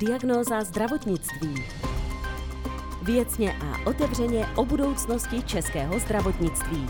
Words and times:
Diagnóza 0.00 0.64
zdravotnictví. 0.64 1.64
Věcně 3.02 3.52
a 3.52 3.86
otevřeně 3.86 4.46
o 4.56 4.64
budoucnosti 4.64 5.42
českého 5.42 5.98
zdravotnictví. 5.98 6.86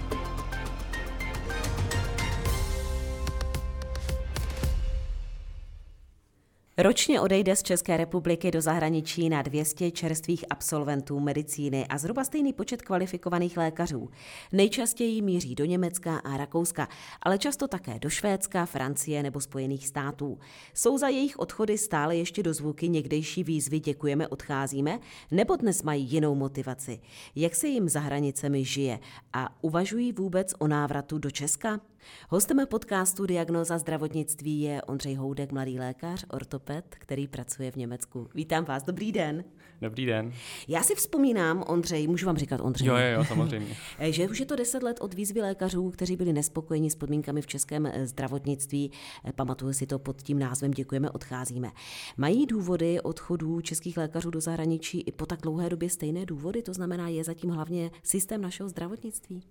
Ročně 6.82 7.20
odejde 7.20 7.56
z 7.56 7.62
České 7.62 7.96
republiky 7.96 8.50
do 8.50 8.60
zahraničí 8.60 9.28
na 9.28 9.42
200 9.42 9.90
čerstvých 9.90 10.44
absolventů 10.50 11.20
medicíny 11.20 11.86
a 11.86 11.98
zhruba 11.98 12.24
stejný 12.24 12.52
počet 12.52 12.82
kvalifikovaných 12.82 13.56
lékařů. 13.56 14.10
Nejčastěji 14.52 15.22
míří 15.22 15.54
do 15.54 15.64
Německa 15.64 16.16
a 16.16 16.36
Rakouska, 16.36 16.88
ale 17.22 17.38
často 17.38 17.68
také 17.68 17.98
do 17.98 18.10
Švédska, 18.10 18.66
Francie 18.66 19.22
nebo 19.22 19.40
Spojených 19.40 19.86
států. 19.86 20.38
Jsou 20.74 20.98
za 20.98 21.08
jejich 21.08 21.38
odchody 21.38 21.78
stále 21.78 22.16
ještě 22.16 22.42
do 22.42 22.54
zvuky 22.54 22.88
někdejší 22.88 23.44
výzvy 23.44 23.80
děkujeme, 23.80 24.28
odcházíme, 24.28 24.98
nebo 25.30 25.56
dnes 25.56 25.82
mají 25.82 26.04
jinou 26.04 26.34
motivaci? 26.34 27.00
Jak 27.36 27.56
se 27.56 27.68
jim 27.68 27.88
za 27.88 28.00
hranicemi 28.00 28.64
žije 28.64 28.98
a 29.32 29.56
uvažují 29.62 30.12
vůbec 30.12 30.54
o 30.58 30.68
návratu 30.68 31.18
do 31.18 31.30
Česka? 31.30 31.80
Hostem 32.28 32.66
podcastu 32.66 33.26
Diagnoza 33.26 33.78
zdravotnictví 33.78 34.60
je 34.60 34.82
Ondřej 34.82 35.14
Houdek, 35.14 35.52
mladý 35.52 35.78
lékař, 35.78 36.24
ortoped, 36.30 36.84
který 36.98 37.28
pracuje 37.28 37.70
v 37.70 37.76
Německu. 37.76 38.28
Vítám 38.34 38.64
vás, 38.64 38.82
dobrý 38.82 39.12
den. 39.12 39.44
Dobrý 39.80 40.06
den. 40.06 40.32
Já 40.68 40.82
si 40.82 40.94
vzpomínám, 40.94 41.64
Ondřej, 41.66 42.08
můžu 42.08 42.26
vám 42.26 42.36
říkat 42.36 42.60
Ondřej? 42.60 42.88
Jo, 42.88 42.96
jo, 42.96 43.24
samozřejmě. 43.24 43.76
že 44.10 44.28
už 44.28 44.40
je 44.40 44.46
to 44.46 44.56
deset 44.56 44.82
let 44.82 44.96
od 45.00 45.14
výzvy 45.14 45.40
lékařů, 45.40 45.90
kteří 45.90 46.16
byli 46.16 46.32
nespokojeni 46.32 46.90
s 46.90 46.94
podmínkami 46.94 47.42
v 47.42 47.46
českém 47.46 47.86
eh, 47.86 48.06
zdravotnictví. 48.06 48.90
Eh, 49.24 49.32
pamatuju 49.32 49.72
si 49.72 49.86
to 49.86 49.98
pod 49.98 50.22
tím 50.22 50.38
názvem 50.38 50.70
Děkujeme, 50.70 51.10
odcházíme. 51.10 51.70
Mají 52.16 52.46
důvody 52.46 53.00
odchodů 53.00 53.60
českých 53.60 53.96
lékařů 53.96 54.30
do 54.30 54.40
zahraničí 54.40 55.00
i 55.00 55.12
po 55.12 55.26
tak 55.26 55.40
dlouhé 55.40 55.70
době 55.70 55.90
stejné 55.90 56.26
důvody? 56.26 56.62
To 56.62 56.74
znamená, 56.74 57.08
je 57.08 57.24
zatím 57.24 57.50
hlavně 57.50 57.90
systém 58.02 58.40
našeho 58.40 58.68
zdravotnictví? 58.68 59.42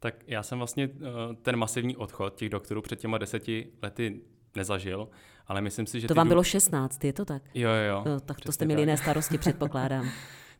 Tak 0.00 0.14
já 0.26 0.42
jsem 0.42 0.58
vlastně 0.58 0.90
eh, 0.94 1.08
ten 1.42 1.56
masivní 1.56 1.96
odchod 1.96 2.34
těch 2.34 2.48
doktorů 2.48 2.82
před 2.82 3.00
těma 3.00 3.18
deseti 3.18 3.66
lety 3.82 4.20
nezažil, 4.56 5.08
ale 5.46 5.60
myslím 5.60 5.86
si, 5.86 6.00
že... 6.00 6.08
To 6.08 6.14
vám 6.14 6.28
bylo 6.28 6.42
16, 6.44 7.04
je 7.04 7.12
to 7.12 7.24
tak? 7.24 7.42
Jo, 7.54 7.70
jo. 7.70 8.02
No, 8.06 8.20
tak 8.20 8.40
to 8.40 8.52
jste 8.52 8.64
měli 8.64 8.82
jiné 8.82 8.96
starosti, 9.02 9.38
předpokládám. 9.38 10.08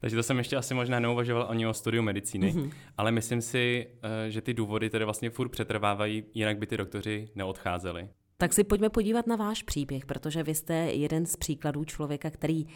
Takže 0.01 0.17
to 0.17 0.23
jsem 0.23 0.39
ještě 0.39 0.57
asi 0.57 0.75
možná 0.75 1.01
neuvažoval 1.01 1.47
ani 1.49 1.67
o 1.67 1.75
studiu 1.75 2.03
medicíny, 2.03 2.53
mm-hmm. 2.53 2.73
ale 2.97 3.11
myslím 3.11 3.43
si, 3.43 3.87
eh, 4.03 4.31
že 4.31 4.41
ty 4.41 4.55
důvody 4.55 4.91
tedy 4.91 5.05
vlastně 5.05 5.31
furt 5.31 5.49
přetrvávají, 5.49 6.25
jinak 6.35 6.59
by 6.59 6.67
ty 6.67 6.77
doktoři 6.77 7.29
neodcházeli. 7.35 8.09
Tak 8.37 8.53
si 8.53 8.65
pojďme 8.65 8.89
podívat 8.91 9.27
na 9.27 9.37
váš 9.37 9.63
příběh, 9.63 10.07
protože 10.07 10.43
vy 10.43 10.55
jste 10.55 10.75
jeden 10.75 11.27
z 11.27 11.37
příkladů 11.37 11.85
člověka, 11.85 12.31
který 12.31 12.67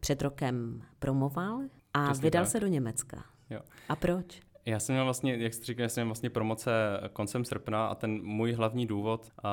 před 0.00 0.22
rokem 0.22 0.82
promoval 0.98 1.60
a 1.94 2.04
Přesně 2.04 2.22
vydal 2.22 2.44
tak. 2.44 2.52
se 2.52 2.60
do 2.60 2.66
Německa. 2.66 3.24
Jo. 3.50 3.60
A 3.88 3.96
proč? 3.96 4.40
Já 4.66 4.78
jsem 4.78 4.94
měl 4.94 5.04
vlastně, 5.04 5.36
jak 5.36 5.54
jsi 5.54 5.64
říkal, 5.64 5.88
jsem 5.88 6.02
měl 6.02 6.08
vlastně 6.08 6.30
promoce 6.30 6.72
koncem 7.12 7.44
srpna 7.44 7.86
a 7.86 7.94
ten 7.94 8.22
můj 8.22 8.52
hlavní 8.52 8.86
důvod 8.86 9.32
uh, 9.44 9.50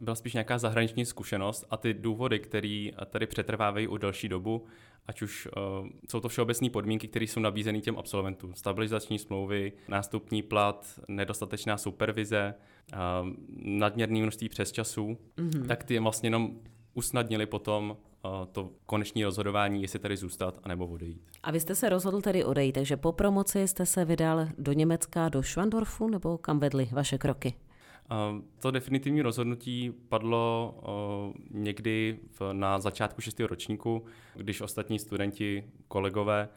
byl 0.00 0.16
spíš 0.16 0.32
nějaká 0.32 0.58
zahraniční 0.58 1.06
zkušenost 1.06 1.66
a 1.70 1.76
ty 1.76 1.94
důvody, 1.94 2.38
které 2.38 2.90
tady 3.10 3.26
přetrvávají 3.26 3.88
u 3.88 3.96
delší 3.96 4.28
dobu, 4.28 4.66
ať 5.06 5.22
už 5.22 5.46
uh, 5.46 5.88
jsou 6.10 6.20
to 6.20 6.28
všeobecné 6.28 6.70
podmínky, 6.70 7.08
které 7.08 7.24
jsou 7.24 7.40
nabízeny 7.40 7.80
těm 7.80 7.98
absolventům. 7.98 8.54
Stabilizační 8.54 9.18
smlouvy, 9.18 9.72
nástupní 9.88 10.42
plat, 10.42 11.00
nedostatečná 11.08 11.78
supervize, 11.78 12.54
uh, 12.92 12.98
nadměrné 13.56 14.20
množství 14.20 14.48
přesčasů, 14.48 15.18
mm-hmm. 15.36 15.66
tak 15.66 15.84
ty 15.84 15.98
vlastně 15.98 16.26
jenom 16.26 16.50
usnadnili 16.94 17.46
potom 17.46 17.96
to 18.52 18.70
konečné 18.86 19.24
rozhodování, 19.24 19.82
jestli 19.82 19.98
tady 19.98 20.16
zůstat 20.16 20.60
anebo 20.62 20.86
odejít. 20.86 21.22
A 21.42 21.50
vy 21.50 21.60
jste 21.60 21.74
se 21.74 21.88
rozhodl 21.88 22.20
tedy 22.20 22.44
odejít, 22.44 22.72
takže 22.72 22.96
po 22.96 23.12
promoci 23.12 23.68
jste 23.68 23.86
se 23.86 24.04
vydal 24.04 24.48
do 24.58 24.72
Německa, 24.72 25.28
do 25.28 25.42
Schwandorfu, 25.42 26.08
nebo 26.08 26.38
kam 26.38 26.58
vedly 26.58 26.88
vaše 26.92 27.18
kroky? 27.18 27.54
To 28.58 28.70
definitivní 28.70 29.22
rozhodnutí 29.22 29.92
padlo 30.08 30.74
někdy 31.50 32.18
na 32.52 32.78
začátku 32.78 33.20
šestého 33.20 33.46
ročníku, 33.46 34.04
když 34.34 34.60
ostatní 34.60 34.98
studenti, 34.98 35.64
kolegové 35.88 36.48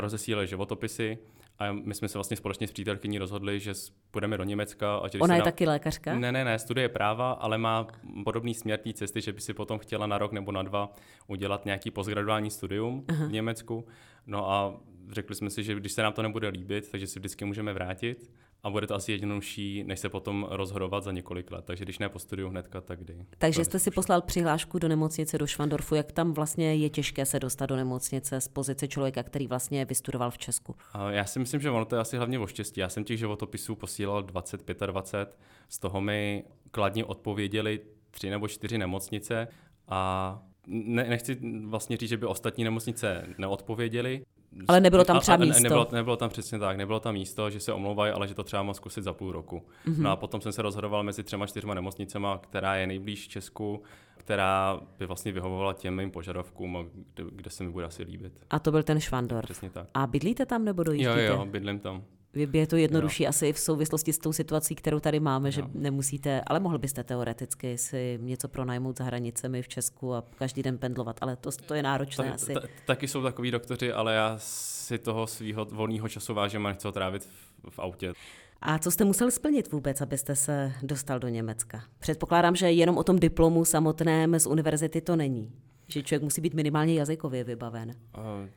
rozesílali 0.00 0.46
životopisy 0.46 1.18
a 1.60 1.72
my 1.72 1.94
jsme 1.94 2.08
se 2.08 2.18
vlastně 2.18 2.36
společně 2.36 2.66
s 2.66 2.72
přítelkyní 2.72 3.18
rozhodli, 3.18 3.60
že 3.60 3.74
půjdeme 4.10 4.38
do 4.38 4.44
Německa. 4.44 4.96
A 4.96 5.08
že 5.08 5.18
Ona 5.18 5.34
je 5.34 5.38
nám... 5.38 5.44
taky 5.44 5.66
lékařka? 5.66 6.14
Ne, 6.14 6.32
ne, 6.32 6.44
ne, 6.44 6.58
studuje 6.58 6.88
práva, 6.88 7.32
ale 7.32 7.58
má 7.58 7.86
podobný 8.24 8.54
směr 8.54 8.78
té 8.78 8.92
cesty, 8.92 9.20
že 9.20 9.32
by 9.32 9.40
si 9.40 9.54
potom 9.54 9.78
chtěla 9.78 10.06
na 10.06 10.18
rok 10.18 10.32
nebo 10.32 10.52
na 10.52 10.62
dva 10.62 10.92
udělat 11.26 11.64
nějaký 11.64 11.90
postgraduální 11.90 12.50
studium 12.50 13.04
Aha. 13.08 13.26
v 13.26 13.32
Německu. 13.32 13.86
No 14.26 14.50
a 14.50 14.80
řekli 15.10 15.36
jsme 15.36 15.50
si, 15.50 15.64
že 15.64 15.74
když 15.74 15.92
se 15.92 16.02
nám 16.02 16.12
to 16.12 16.22
nebude 16.22 16.48
líbit, 16.48 16.90
takže 16.90 17.06
si 17.06 17.18
vždycky 17.18 17.44
můžeme 17.44 17.72
vrátit 17.72 18.30
a 18.62 18.70
bude 18.70 18.86
to 18.86 18.94
asi 18.94 19.12
jednodušší, 19.12 19.84
než 19.84 20.00
se 20.00 20.08
potom 20.08 20.46
rozhodovat 20.50 21.04
za 21.04 21.12
několik 21.12 21.50
let. 21.50 21.64
Takže 21.64 21.84
když 21.84 21.98
ne 21.98 22.08
po 22.08 22.18
studiu 22.18 22.48
hnedka, 22.48 22.80
tak 22.80 22.98
kdy. 22.98 23.26
Takže 23.38 23.64
jste 23.64 23.78
si 23.78 23.90
poslal 23.90 24.20
přihlášku 24.20 24.78
do 24.78 24.88
nemocnice 24.88 25.38
do 25.38 25.46
Švandorfu. 25.46 25.94
Jak 25.94 26.12
tam 26.12 26.32
vlastně 26.32 26.74
je 26.74 26.90
těžké 26.90 27.26
se 27.26 27.40
dostat 27.40 27.66
do 27.66 27.76
nemocnice 27.76 28.40
z 28.40 28.48
pozice 28.48 28.88
člověka, 28.88 29.22
který 29.22 29.46
vlastně 29.46 29.84
vystudoval 29.84 30.30
v 30.30 30.38
Česku? 30.38 30.76
Já 31.10 31.24
si 31.24 31.38
myslím, 31.38 31.60
že 31.60 31.70
ono 31.70 31.84
to 31.84 31.96
je 31.96 32.00
asi 32.00 32.16
hlavně 32.16 32.38
o 32.38 32.46
štěstí. 32.46 32.80
Já 32.80 32.88
jsem 32.88 33.04
těch 33.04 33.18
životopisů 33.18 33.74
posílal 33.74 34.22
20, 34.22 34.68
25, 34.86 35.38
z 35.68 35.78
toho 35.78 36.00
mi 36.00 36.44
kladně 36.70 37.04
odpověděli 37.04 37.80
tři 38.10 38.30
nebo 38.30 38.48
čtyři 38.48 38.78
nemocnice 38.78 39.48
a 39.88 40.42
ne, 40.66 41.04
nechci 41.08 41.38
vlastně 41.64 41.96
říct, 41.96 42.08
že 42.08 42.16
by 42.16 42.26
ostatní 42.26 42.64
nemocnice 42.64 43.26
neodpověděli. 43.38 44.22
Ale 44.68 44.80
nebylo 44.80 45.04
tam 45.04 45.20
třeba 45.20 45.36
a, 45.36 45.40
a, 45.40 45.44
místo. 45.44 45.62
Nebylo, 45.62 45.88
nebylo 45.92 46.16
tam 46.16 46.30
přesně 46.30 46.58
tak, 46.58 46.76
nebylo 46.76 47.00
tam 47.00 47.14
místo, 47.14 47.50
že 47.50 47.60
se 47.60 47.72
omlouvají, 47.72 48.12
ale 48.12 48.28
že 48.28 48.34
to 48.34 48.44
třeba 48.44 48.62
mám 48.62 48.74
zkusit 48.74 49.04
za 49.04 49.12
půl 49.12 49.32
roku. 49.32 49.62
Mm-hmm. 49.86 49.98
No 49.98 50.10
a 50.10 50.16
potom 50.16 50.40
jsem 50.40 50.52
se 50.52 50.62
rozhodoval 50.62 51.02
mezi 51.02 51.24
třema, 51.24 51.46
čtyřma 51.46 51.74
nemocnicema, 51.74 52.38
která 52.38 52.76
je 52.76 52.86
nejblíž 52.86 53.28
Česku, 53.28 53.82
která 54.16 54.80
by 54.98 55.06
vlastně 55.06 55.32
vyhovovala 55.32 55.72
těm 55.72 55.96
mým 55.96 56.10
požadavkům, 56.10 56.90
kde, 57.14 57.24
kde 57.32 57.50
se 57.50 57.64
mi 57.64 57.70
bude 57.70 57.86
asi 57.86 58.02
líbit. 58.02 58.32
A 58.50 58.58
to 58.58 58.70
byl 58.70 58.82
ten 58.82 59.00
Švandor. 59.00 59.44
Přesně 59.44 59.70
tak. 59.70 59.88
A 59.94 60.06
bydlíte 60.06 60.46
tam 60.46 60.64
nebo 60.64 60.82
dojíždíte? 60.82 61.24
Jo, 61.24 61.34
jo, 61.34 61.46
bydlím 61.46 61.78
tam. 61.78 62.04
Je 62.34 62.66
to 62.66 62.76
jednodušší 62.76 63.22
jo. 63.22 63.28
asi 63.28 63.52
v 63.52 63.58
souvislosti 63.58 64.12
s 64.12 64.18
tou 64.18 64.32
situací, 64.32 64.74
kterou 64.74 65.00
tady 65.00 65.20
máme, 65.20 65.48
jo. 65.48 65.52
že 65.52 65.62
nemusíte, 65.74 66.42
ale 66.46 66.60
mohl 66.60 66.78
byste 66.78 67.04
teoreticky 67.04 67.78
si 67.78 68.18
něco 68.22 68.48
pronajmout 68.48 68.98
za 68.98 69.04
hranicemi 69.04 69.62
v 69.62 69.68
Česku 69.68 70.14
a 70.14 70.24
každý 70.38 70.62
den 70.62 70.78
pendlovat, 70.78 71.16
ale 71.20 71.36
to, 71.36 71.50
to 71.66 71.74
je 71.74 71.82
náročné 71.82 72.24
ta, 72.24 72.34
asi. 72.34 72.54
Ta, 72.54 72.60
taky 72.86 73.08
jsou 73.08 73.22
takový 73.22 73.50
doktoři, 73.50 73.92
ale 73.92 74.14
já 74.14 74.34
si 74.38 74.98
toho 74.98 75.26
svého 75.26 75.64
volného 75.64 76.08
času 76.08 76.34
vážím 76.34 76.66
a 76.66 76.68
nechci 76.68 76.86
ho 76.86 76.92
trávit 76.92 77.24
v, 77.24 77.70
v 77.70 77.78
autě. 77.78 78.12
A 78.62 78.78
co 78.78 78.90
jste 78.90 79.04
musel 79.04 79.30
splnit 79.30 79.72
vůbec, 79.72 80.00
abyste 80.00 80.36
se 80.36 80.72
dostal 80.82 81.18
do 81.18 81.28
Německa? 81.28 81.82
Předpokládám, 81.98 82.56
že 82.56 82.70
jenom 82.70 82.98
o 82.98 83.04
tom 83.04 83.18
diplomu 83.18 83.64
samotném 83.64 84.38
z 84.38 84.46
univerzity 84.46 85.00
to 85.00 85.16
není. 85.16 85.52
Že 85.90 86.02
člověk 86.02 86.22
musí 86.22 86.40
být 86.40 86.54
minimálně 86.54 86.94
jazykově 86.94 87.44
vybaven. 87.44 87.94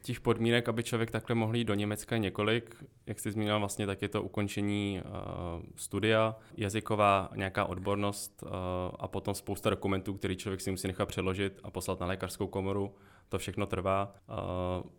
Těch 0.01 0.19
podmínek, 0.19 0.69
aby 0.69 0.83
člověk 0.83 1.11
takhle 1.11 1.35
mohl 1.35 1.55
jít 1.55 1.65
do 1.65 1.73
Německa 1.73 2.17
několik, 2.17 2.83
jak 3.05 3.19
jsi 3.19 3.31
zmínil, 3.31 3.59
vlastně 3.59 3.87
tak 3.87 4.01
je 4.01 4.09
to 4.09 4.23
ukončení 4.23 5.01
studia, 5.75 6.35
jazyková 6.57 7.29
nějaká 7.35 7.65
odbornost 7.65 8.43
a 8.99 9.07
potom 9.07 9.33
spousta 9.33 9.69
dokumentů, 9.69 10.13
který 10.13 10.35
člověk 10.35 10.61
si 10.61 10.71
musí 10.71 10.87
nechat 10.87 11.05
přeložit 11.05 11.59
a 11.63 11.71
poslat 11.71 11.99
na 11.99 12.07
lékařskou 12.07 12.47
komoru. 12.47 12.95
To 13.29 13.37
všechno 13.37 13.65
trvá. 13.65 14.15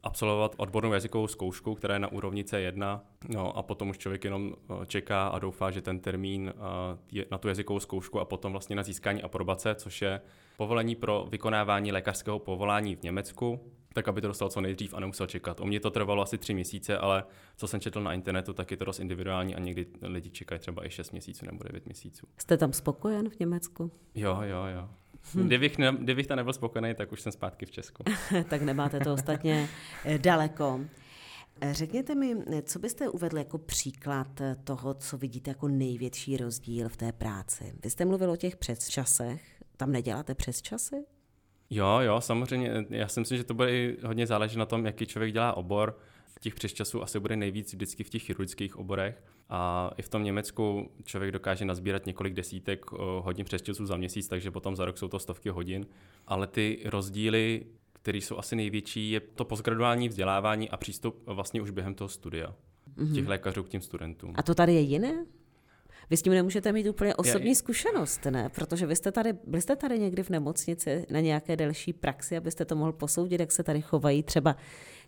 Absolvovat 0.03 0.55
odbornou 0.57 0.93
jazykovou 0.93 1.27
zkoušku, 1.27 1.75
která 1.75 1.95
je 1.95 2.01
na 2.01 2.13
úrovni 2.13 2.43
C1, 2.43 3.01
no 3.29 3.57
a 3.57 3.63
potom 3.63 3.91
už 3.91 3.99
člověk 3.99 4.25
jenom 4.25 4.55
čeká 4.87 5.29
a 5.29 5.39
doufá, 5.39 5.71
že 5.71 5.83
ten 5.83 6.01
termín 6.01 6.53
je 7.13 7.27
na 7.31 7.39
tu 7.39 7.49
jazykovou 7.49 7.81
zkoušku 7.81 8.21
a 8.21 8.25
potom 8.25 8.53
vlastně 8.53 8.77
na 8.77 8.83
získání 8.83 9.23
aprobace, 9.23 9.75
což 9.75 10.03
je 10.03 10.21
povolení 10.57 10.97
pro 10.97 11.27
vykonávání 11.31 11.93
lékařského 11.93 12.39
povolání 12.39 12.97
v 12.97 13.03
Německu, 13.03 13.61
tak 13.95 14.09
aby 14.09 14.21
to 14.21 14.29
dostal 14.29 14.49
co 14.49 14.61
nejdřív 14.61 14.95
a 14.95 15.01
nemusel 15.01 15.27
čekat. 15.27 15.61
U 15.61 15.65
mě 15.65 15.81
to 15.81 15.91
trvalo 15.91 16.23
asi 16.23 16.39
tři 16.39 16.55
měsíce, 16.55 16.99
ale 16.99 17.25
co 17.57 17.69
jsem 17.69 17.81
četl 17.81 18.03
na 18.03 18.13
internetu, 18.13 18.53
tak 18.53 18.71
je 18.71 18.77
to 18.77 18.85
dost 18.85 19.01
individuální 19.01 19.55
a 19.55 19.59
někdy 19.59 19.87
lidi 20.03 20.31
čekají 20.31 20.59
třeba 20.59 20.87
i 20.87 20.91
šest 20.91 21.13
měsíců 21.13 21.47
nebo 21.47 21.65
devět 21.65 21.87
měsíců. 21.87 22.27
Jste 22.39 22.57
tam 22.57 22.73
spokojen 22.73 23.31
v 23.31 23.41
Německu? 23.41 23.93
Jo, 24.15 24.39
jo, 24.43 24.65
jo. 24.75 24.89
Hm. 25.35 25.47
Kdybych, 25.47 25.79
ne, 25.79 25.93
kdybych 26.01 26.27
tam 26.27 26.37
nebyl 26.37 26.53
spokojený, 26.53 26.95
tak 26.95 27.13
už 27.13 27.21
jsem 27.21 27.33
zpátky 27.33 27.67
v 27.67 27.71
Česku. 27.71 28.05
tak 28.49 28.63
nemáte 28.63 29.01
to 29.01 29.13
ostatně 29.13 29.69
eh, 30.05 30.19
daleko. 30.19 30.81
Eh, 31.61 31.75
řekněte 31.75 32.15
mi, 32.15 32.37
co 32.63 32.79
byste 32.79 33.09
uvedl 33.09 33.39
jako 33.39 33.59
příklad 33.59 34.41
toho, 34.65 34.95
co 34.95 35.19
vidíte 35.19 35.51
jako 35.51 35.69
největší 35.69 36.37
rozdíl 36.37 36.89
v 36.89 36.97
té 36.97 37.13
práci? 37.13 37.73
Vy 37.85 37.91
jste 37.91 38.05
mluvil 38.05 38.31
o 38.31 38.37
těch 38.37 38.57
předčasech, 38.57 39.43
tam 39.77 39.93
neděláte 39.93 40.35
přes 40.35 40.63
časy? 40.63 40.97
Jo, 41.71 41.99
jo, 42.01 42.21
samozřejmě. 42.21 42.87
Já 42.91 43.09
si 43.09 43.21
myslím, 43.21 43.39
že 43.39 43.45
to 43.45 43.55
bude 43.55 43.73
i 43.73 43.97
hodně 44.07 44.27
záležet 44.27 44.59
na 44.59 44.67
tom, 44.67 44.87
jaký 44.87 45.07
člověk 45.07 45.33
dělá 45.33 45.57
obor. 45.57 45.99
V 46.27 46.41
těch 46.41 46.55
přesčasů 46.55 47.03
asi 47.03 47.21
bude 47.21 47.37
nejvíc 47.37 47.73
vždycky 47.73 48.05
v 48.05 48.11
těch 48.11 48.23
chirurgických 48.23 48.77
oborech. 48.77 49.23
A 49.49 49.91
i 49.97 50.03
v 50.03 50.09
tom 50.09 50.25
Německu 50.25 50.91
člověk 51.05 51.33
dokáže 51.33 51.65
nazbírat 51.65 52.07
několik 52.07 52.35
desítek 52.35 52.93
hodin 53.21 53.45
přesčasů 53.45 53.87
za 53.87 53.97
měsíc, 53.97 54.29
takže 54.29 54.51
potom 54.51 54.77
za 54.77 54.85
rok 54.85 54.99
jsou 54.99 55.09
to 55.09 55.19
stovky 55.19 55.49
hodin. 55.49 55.87
Ale 56.27 56.47
ty 56.47 56.83
rozdíly 56.85 57.67
které 58.05 58.19
jsou 58.19 58.39
asi 58.39 58.57
největší, 58.57 59.11
je 59.11 59.21
to 59.21 59.45
postgraduální 59.45 60.09
vzdělávání 60.09 60.71
a 60.71 60.77
přístup 60.77 61.23
vlastně 61.27 61.63
už 61.63 61.71
během 61.71 61.95
toho 61.95 62.09
studia 62.09 62.55
mm-hmm. 62.97 63.15
těch 63.15 63.27
lékařů 63.27 63.63
k 63.63 63.69
těm 63.69 63.81
studentům. 63.81 64.33
A 64.35 64.43
to 64.43 64.55
tady 64.55 64.75
je 64.75 64.81
jiné? 64.81 65.27
Vy 66.11 66.17
s 66.17 66.23
tím 66.23 66.33
nemůžete 66.33 66.73
mít 66.73 66.89
úplně 66.89 67.15
osobní 67.15 67.49
Já... 67.49 67.55
zkušenost, 67.55 68.25
ne? 68.25 68.49
Protože 68.55 68.87
vy 68.87 68.97
jste 68.97 69.13
tady, 69.13 69.33
byli 69.47 69.63
jste 69.63 69.77
tady 69.77 69.99
někdy 69.99 70.23
v 70.23 70.31
nemocnici 70.31 71.07
na 71.11 71.21
nějaké 71.21 71.57
delší 71.57 71.93
praxi, 71.93 72.37
abyste 72.37 72.65
to 72.65 72.77
mohl 72.77 72.93
posoudit, 72.93 73.41
jak 73.41 73.53
se 73.53 73.63
tady 73.63 73.83
chovají 73.83 74.23
třeba 74.23 74.57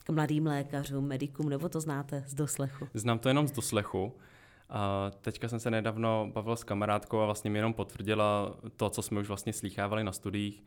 k 0.04 0.10
mladým 0.10 0.46
lékařům, 0.46 1.06
medikům, 1.06 1.48
nebo 1.48 1.68
to 1.68 1.80
znáte 1.80 2.24
z 2.26 2.34
doslechu? 2.34 2.88
Znám 2.94 3.18
to 3.18 3.28
jenom 3.28 3.48
z 3.48 3.52
doslechu. 3.52 4.12
A 4.68 5.10
teďka 5.20 5.48
jsem 5.48 5.60
se 5.60 5.70
nedávno 5.70 6.30
bavil 6.32 6.56
s 6.56 6.64
kamarádkou 6.64 7.18
a 7.18 7.24
vlastně 7.24 7.50
mi 7.50 7.58
jenom 7.58 7.74
potvrdila 7.74 8.56
to, 8.76 8.90
co 8.90 9.02
jsme 9.02 9.20
už 9.20 9.28
vlastně 9.28 9.52
slýchávali 9.52 10.04
na 10.04 10.12
studiích, 10.12 10.64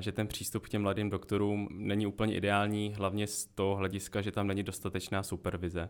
že 0.00 0.12
ten 0.12 0.26
přístup 0.26 0.66
k 0.66 0.68
těm 0.68 0.82
mladým 0.82 1.10
doktorům 1.10 1.68
není 1.70 2.06
úplně 2.06 2.34
ideální, 2.34 2.94
hlavně 2.96 3.26
z 3.26 3.46
toho 3.46 3.76
hlediska, 3.76 4.22
že 4.22 4.32
tam 4.32 4.46
není 4.46 4.62
dostatečná 4.62 5.22
supervize. 5.22 5.88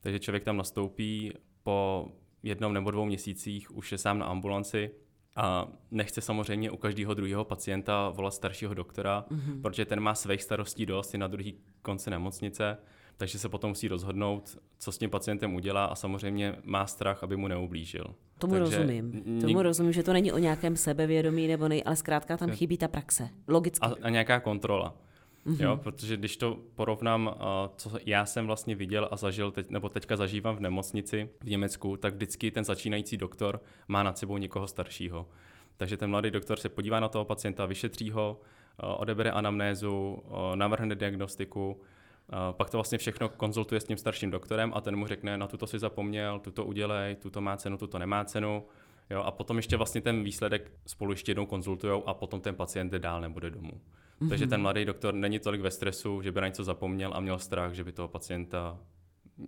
Takže 0.00 0.18
člověk 0.18 0.44
tam 0.44 0.56
nastoupí 0.56 1.32
po 1.62 2.08
jednom 2.44 2.72
nebo 2.72 2.90
dvou 2.90 3.04
měsících, 3.04 3.76
už 3.76 3.92
je 3.92 3.98
sám 3.98 4.18
na 4.18 4.26
ambulanci 4.26 4.90
a 5.36 5.68
nechce 5.90 6.20
samozřejmě 6.20 6.70
u 6.70 6.76
každého 6.76 7.14
druhého 7.14 7.44
pacienta 7.44 8.10
volat 8.10 8.34
staršího 8.34 8.74
doktora, 8.74 9.24
mm-hmm. 9.30 9.62
protože 9.62 9.84
ten 9.84 10.00
má 10.00 10.14
svých 10.14 10.42
starostí 10.42 10.86
dost, 10.86 11.12
je 11.12 11.18
na 11.18 11.26
druhý 11.26 11.54
konci 11.82 12.10
nemocnice, 12.10 12.78
takže 13.16 13.38
se 13.38 13.48
potom 13.48 13.70
musí 13.70 13.88
rozhodnout, 13.88 14.58
co 14.78 14.92
s 14.92 14.98
tím 14.98 15.10
pacientem 15.10 15.54
udělá 15.54 15.84
a 15.84 15.94
samozřejmě 15.94 16.56
má 16.64 16.86
strach, 16.86 17.22
aby 17.22 17.36
mu 17.36 17.48
neublížil. 17.48 18.14
Tomu 18.38 18.54
Takže 18.54 18.76
rozumím. 18.76 19.40
Tomu 19.40 19.62
rozumím, 19.62 19.92
že 19.92 20.02
to 20.02 20.12
není 20.12 20.32
o 20.32 20.38
nějakém 20.38 20.76
sebevědomí, 20.76 21.48
nebo 21.48 21.68
nej, 21.68 21.82
ale 21.86 21.96
zkrátka 21.96 22.36
tam 22.36 22.50
chybí 22.50 22.78
ta 22.78 22.88
praxe. 22.88 23.28
Logicky. 23.48 23.86
A, 23.86 23.94
a 24.02 24.10
nějaká 24.10 24.40
kontrola. 24.40 24.94
Mm-hmm. 25.46 25.64
Jo, 25.64 25.76
protože 25.76 26.16
když 26.16 26.36
to 26.36 26.58
porovnám, 26.74 27.34
co 27.76 27.98
já 28.06 28.26
jsem 28.26 28.46
vlastně 28.46 28.74
viděl 28.74 29.08
a 29.10 29.16
zažil, 29.16 29.50
teď, 29.50 29.70
nebo 29.70 29.88
teďka 29.88 30.16
zažívám 30.16 30.56
v 30.56 30.60
nemocnici 30.60 31.28
v 31.40 31.50
Německu, 31.50 31.96
tak 31.96 32.14
vždycky 32.14 32.50
ten 32.50 32.64
začínající 32.64 33.16
doktor 33.16 33.60
má 33.88 34.02
nad 34.02 34.18
sebou 34.18 34.38
někoho 34.38 34.68
staršího. 34.68 35.28
Takže 35.76 35.96
ten 35.96 36.10
mladý 36.10 36.30
doktor 36.30 36.58
se 36.58 36.68
podívá 36.68 37.00
na 37.00 37.08
toho 37.08 37.24
pacienta, 37.24 37.66
vyšetří 37.66 38.10
ho, 38.10 38.40
odebere 38.96 39.30
anamnézu, 39.30 40.22
navrhne 40.54 40.94
diagnostiku, 40.94 41.80
pak 42.52 42.70
to 42.70 42.76
vlastně 42.76 42.98
všechno 42.98 43.28
konzultuje 43.28 43.80
s 43.80 43.84
tím 43.84 43.96
starším 43.96 44.30
doktorem 44.30 44.72
a 44.74 44.80
ten 44.80 44.96
mu 44.96 45.06
řekne, 45.06 45.38
na 45.38 45.46
tuto 45.46 45.66
si 45.66 45.78
zapomněl, 45.78 46.38
tuto 46.38 46.64
udělej, 46.64 47.14
tuto 47.14 47.40
má 47.40 47.56
cenu, 47.56 47.78
tuto 47.78 47.98
nemá 47.98 48.24
cenu. 48.24 48.64
Jo, 49.10 49.22
a 49.22 49.30
potom 49.30 49.56
ještě 49.56 49.76
vlastně 49.76 50.00
ten 50.00 50.24
výsledek 50.24 50.72
spolu 50.86 51.12
ještě 51.12 51.30
jednou 51.30 51.46
konzultují 51.46 52.02
a 52.06 52.14
potom 52.14 52.40
ten 52.40 52.54
pacient 52.54 52.90
jde 52.90 52.98
dál, 52.98 53.20
nebude 53.20 53.50
domů. 53.50 53.80
Mm-hmm. 54.20 54.28
Takže 54.28 54.46
ten 54.46 54.62
mladý 54.62 54.84
doktor 54.84 55.14
není 55.14 55.38
tolik 55.38 55.60
ve 55.60 55.70
stresu, 55.70 56.22
že 56.22 56.32
by 56.32 56.40
na 56.40 56.46
něco 56.46 56.64
zapomněl 56.64 57.14
a 57.14 57.20
měl 57.20 57.38
strach, 57.38 57.72
že 57.72 57.84
by 57.84 57.92
toho 57.92 58.08
pacienta 58.08 58.78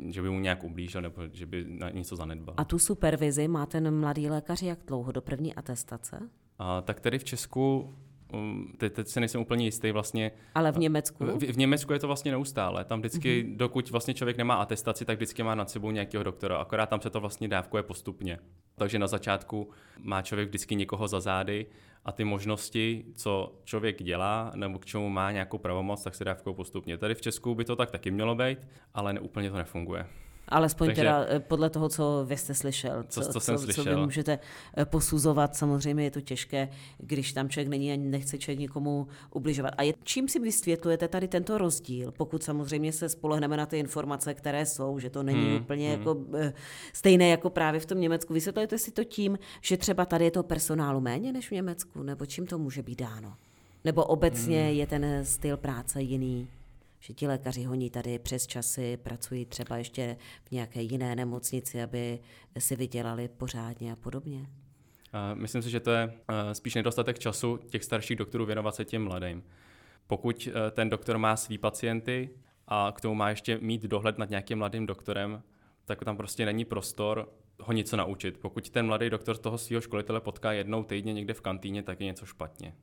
že 0.09 0.23
by 0.23 0.31
mu 0.31 0.41
nějak 0.41 0.65
ublížil 0.65 1.03
nebo 1.03 1.23
že 1.33 1.47
by 1.47 1.65
na 1.69 1.91
něco 1.91 2.17
zanedbal. 2.17 2.55
A 2.59 2.65
tu 2.65 2.79
supervizi 2.79 3.49
má 3.49 3.67
ten 3.67 4.01
mladý 4.01 4.31
lékař 4.31 4.63
jak 4.63 4.79
dlouho 4.87 5.13
do 5.13 5.23
první 5.23 5.55
atestace? 5.55 6.29
A, 6.59 6.83
tak 6.83 7.01
tady 7.01 7.19
v 7.19 7.25
Česku 7.25 7.95
Um, 8.33 8.73
teď, 8.79 8.93
teď 8.93 9.09
se 9.09 9.21
nejsem 9.21 9.41
úplně 9.41 9.65
jistý 9.65 9.91
vlastně. 9.91 10.31
Ale 10.55 10.73
v 10.73 10.79
Německu? 10.79 11.27
V, 11.27 11.53
v 11.53 11.59
Německu 11.59 11.93
je 11.93 11.99
to 11.99 12.07
vlastně 12.07 12.31
neustále. 12.31 12.85
Tam 12.85 12.99
vždycky, 12.99 13.45
mm-hmm. 13.45 13.57
dokud 13.57 13.91
vlastně 13.91 14.15
člověk 14.15 14.37
nemá 14.37 14.55
atestaci, 14.55 15.05
tak 15.05 15.19
vždycky 15.19 15.43
má 15.43 15.55
nad 15.55 15.71
sebou 15.71 15.91
nějakého 15.91 16.25
doktora. 16.25 16.57
Akorát 16.57 16.89
tam 16.89 17.01
se 17.01 17.11
to 17.11 17.21
vlastně 17.21 17.49
dávkuje 17.49 17.83
postupně. 17.83 18.39
Takže 18.77 18.99
na 18.99 19.07
začátku 19.07 19.71
má 19.99 20.23
člověk 20.23 20.49
vždycky 20.49 20.75
někoho 20.75 21.09
za 21.09 21.21
zády 21.21 21.67
a 22.05 22.13
ty 22.13 22.25
možnosti, 22.25 23.05
co 23.15 23.61
člověk 23.65 24.03
dělá 24.03 24.53
nebo 24.55 24.79
k 24.79 24.87
čemu 24.87 25.09
má 25.09 25.33
nějakou 25.33 25.59
pravomoc, 25.59 26.03
tak 26.03 26.15
se 26.15 26.25
dávkují 26.25 26.57
postupně. 26.57 26.99
Tady 26.99 27.15
v 27.15 27.21
Česku 27.21 27.55
by 27.55 27.65
to 27.65 27.77
tak 27.77 27.91
taky 27.91 28.11
mělo 28.11 28.35
být, 28.35 28.59
ale 28.95 29.13
ne, 29.13 29.21
úplně 29.21 29.51
to 29.51 29.57
nefunguje. 29.57 30.07
Alespoň 30.49 30.87
Takže, 30.87 31.03
teda 31.03 31.27
eh, 31.29 31.41
podle 31.41 31.71
toho, 31.71 31.89
co 31.89 32.25
vy 32.29 32.37
jste 32.37 32.55
slyšel. 32.55 33.05
Co, 33.09 33.21
co, 33.21 33.33
co, 33.33 33.41
jsem 33.41 33.57
co, 33.57 33.63
slyšel. 33.63 33.85
co 33.85 33.91
vy 33.91 33.97
můžete 33.97 34.39
eh, 34.77 34.85
posuzovat, 34.85 35.57
samozřejmě 35.57 36.05
je 36.05 36.11
to 36.11 36.21
těžké, 36.21 36.69
když 36.99 37.33
tam 37.33 37.49
člověk 37.49 37.69
není 37.69 37.93
a 37.93 37.97
nechce 37.97 38.39
člověk 38.39 38.59
nikomu 38.59 39.09
ubližovat. 39.31 39.75
A 39.77 39.83
je, 39.83 39.95
čím 40.05 40.29
si 40.29 40.39
vysvětlujete 40.39 41.09
tady 41.09 41.29
tento 41.29 41.59
rozdíl, 41.59 42.13
pokud 42.13 42.43
samozřejmě 42.43 42.93
se 42.93 43.09
spolehneme 43.09 43.57
na 43.57 43.67
ty 43.67 43.79
informace, 43.79 44.35
které 44.35 44.67
jsou, 44.67 44.99
že 44.99 45.11
to 45.11 45.23
není 45.23 45.47
hmm, 45.47 45.63
úplně 45.63 45.91
hmm. 45.91 45.99
jako 45.99 46.25
eh, 46.35 46.53
stejné 46.93 47.29
jako 47.29 47.51
právě 47.51 47.81
v 47.81 47.87
tom 47.87 48.01
Německu. 48.01 48.35
Vysvětlujete 48.35 48.79
si 48.79 48.91
to 48.91 49.05
tím, 49.05 49.39
že 49.61 49.77
třeba 49.77 50.05
tady 50.05 50.25
je 50.25 50.31
to 50.31 50.43
personálu 50.43 51.01
méně 51.01 51.33
než 51.33 51.49
v 51.49 51.53
Německu, 51.53 52.03
nebo 52.03 52.27
čím 52.27 52.47
to 52.47 52.59
může 52.59 52.83
být 52.83 53.01
dáno? 53.01 53.35
Nebo 53.85 54.05
obecně 54.05 54.63
hmm. 54.63 54.77
je 54.77 54.87
ten 54.87 55.25
styl 55.25 55.57
práce 55.57 56.03
jiný? 56.03 56.49
Že 57.07 57.15
ti 57.15 57.27
lékaři 57.27 57.63
honí 57.65 57.91
tady 57.91 58.19
přes 58.19 58.47
časy, 58.47 58.97
pracují 58.97 59.45
třeba 59.45 59.77
ještě 59.77 60.17
v 60.45 60.51
nějaké 60.51 60.83
jiné 60.83 61.17
nemocnici, 61.17 61.83
aby 61.83 62.19
si 62.59 62.77
vydělali 62.77 63.29
pořádně 63.29 63.93
a 63.93 63.97
podobně? 63.97 64.47
Myslím 65.35 65.63
si, 65.63 65.71
že 65.71 65.81
to 65.81 65.91
je 65.91 66.13
spíš 66.53 66.75
nedostatek 66.75 67.19
času 67.19 67.57
těch 67.57 67.85
starších 67.85 68.17
doktorů 68.17 68.47
věnovat 68.47 68.75
se 68.75 68.85
těm 68.85 69.05
mladým. 69.05 69.43
Pokud 70.07 70.49
e, 70.49 70.71
ten 70.71 70.91
doktor 70.91 71.19
má 71.19 71.37
svý 71.37 71.59
pacienty 71.59 72.31
a 72.69 72.93
k 72.97 73.01
tomu 73.01 73.15
má 73.15 73.31
ještě 73.31 73.59
mít 73.59 73.83
dohled 73.83 74.19
nad 74.19 74.31
nějakým 74.31 74.59
mladým 74.59 74.87
doktorem, 74.87 75.43
tak 75.85 76.05
tam 76.05 76.17
prostě 76.17 76.47
není 76.47 76.65
prostor 76.65 77.33
ho 77.61 77.73
něco 77.73 77.97
naučit. 77.97 78.39
Pokud 78.39 78.71
ten 78.71 78.87
mladý 78.87 79.11
doktor 79.11 79.37
toho 79.37 79.59
svého 79.59 79.81
školitele 79.81 80.21
potká 80.21 80.53
jednou 80.53 80.85
týdně 80.85 81.13
někde 81.13 81.35
v 81.35 81.41
kantýně, 81.41 81.83
tak 81.83 82.01
je 82.01 82.07
něco 82.07 82.27
špatně. 82.27 82.75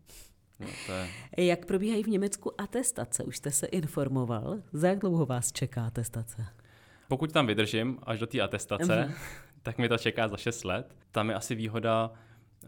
No, 0.60 0.68
to 0.86 0.92
je... 0.92 1.10
Jak 1.48 1.66
probíhají 1.66 2.04
v 2.04 2.08
Německu 2.08 2.62
atestace? 2.62 3.24
Už 3.24 3.38
jste 3.38 3.52
se 3.52 3.66
informoval? 3.68 4.58
Za 4.74 4.88
jak 4.88 5.00
dlouho 5.00 5.26
vás 5.26 5.52
čeká 5.52 5.86
atestace? 5.86 6.46
Pokud 7.08 7.32
tam 7.32 7.48
vydržím 7.48 8.00
až 8.04 8.20
do 8.20 8.28
té 8.28 8.42
atestace, 8.42 9.06
mhm. 9.06 9.14
tak 9.64 9.78
mi 9.78 9.90
to 9.90 9.98
čeká 9.98 10.28
za 10.28 10.38
6 10.38 10.64
let. 10.64 10.96
Tam 11.12 11.30
je 11.30 11.36
asi 11.36 11.56
výhoda, 11.56 12.12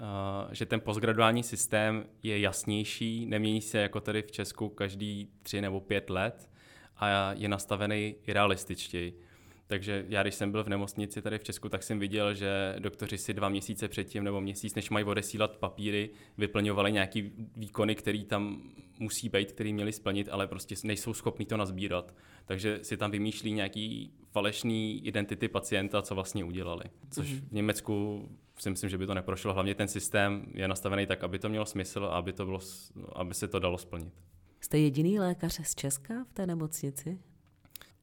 uh, 0.02 0.08
že 0.52 0.66
ten 0.66 0.80
postgraduální 0.80 1.44
systém 1.44 2.06
je 2.24 2.40
jasnější, 2.40 3.26
nemění 3.26 3.62
se 3.62 3.78
jako 3.78 4.00
tady 4.00 4.22
v 4.22 4.32
Česku 4.32 4.70
každý 4.70 5.30
3 5.44 5.62
nebo 5.62 5.80
5 5.80 6.10
let 6.10 6.50
a 6.98 7.34
je 7.34 7.50
nastavený 7.50 8.16
i 8.28 8.34
realističtěji. 8.34 9.20
Takže 9.68 10.06
já, 10.10 10.22
když 10.22 10.36
jsem 10.36 10.52
byl 10.52 10.64
v 10.64 10.70
nemocnici 10.70 11.22
tady 11.22 11.38
v 11.38 11.44
Česku, 11.44 11.70
tak 11.70 11.84
jsem 11.84 12.00
viděl, 12.00 12.34
že 12.34 12.76
doktoři 12.80 13.18
si 13.18 13.34
dva 13.34 13.50
měsíce 13.50 13.88
předtím 13.88 14.24
nebo 14.24 14.42
měsíc, 14.42 14.76
než 14.76 14.90
mají 14.90 15.06
odesílat 15.06 15.58
papíry, 15.58 16.10
vyplňovali 16.38 16.92
nějaký 16.92 17.32
výkony, 17.56 17.96
který 17.96 18.26
tam 18.26 18.62
musí 19.00 19.30
být, 19.30 19.52
který 19.52 19.74
měli 19.74 19.92
splnit, 19.92 20.30
ale 20.32 20.48
prostě 20.48 20.76
nejsou 20.84 21.14
schopni 21.14 21.46
to 21.46 21.58
nazbírat. 21.58 22.14
Takže 22.46 22.80
si 22.82 22.98
tam 22.98 23.12
vymýšlí 23.12 23.52
nějaký 23.52 24.12
falešný 24.32 25.08
identity 25.08 25.48
pacienta, 25.48 26.02
co 26.02 26.16
vlastně 26.16 26.44
udělali. 26.44 26.84
Což 27.12 27.32
mhm. 27.32 27.48
v 27.50 27.52
Německu 27.52 28.26
si 28.58 28.70
myslím, 28.70 28.90
že 28.90 28.98
by 28.98 29.08
to 29.08 29.14
neprošlo. 29.14 29.54
Hlavně 29.54 29.76
ten 29.76 29.88
systém 29.88 30.46
je 30.54 30.68
nastavený 30.68 31.06
tak, 31.06 31.24
aby 31.24 31.40
to 31.40 31.50
mělo 31.50 31.66
smysl 31.66 32.06
a 32.06 32.18
aby, 32.18 32.34
to 32.34 32.46
bylo, 32.46 32.60
aby 33.14 33.34
se 33.34 33.48
to 33.48 33.60
dalo 33.60 33.78
splnit. 33.78 34.14
Jste 34.60 34.80
jediný 34.80 35.20
lékař 35.20 35.60
z 35.64 35.76
Česka 35.76 36.14
v 36.24 36.34
té 36.34 36.48
nemocnici? 36.48 37.20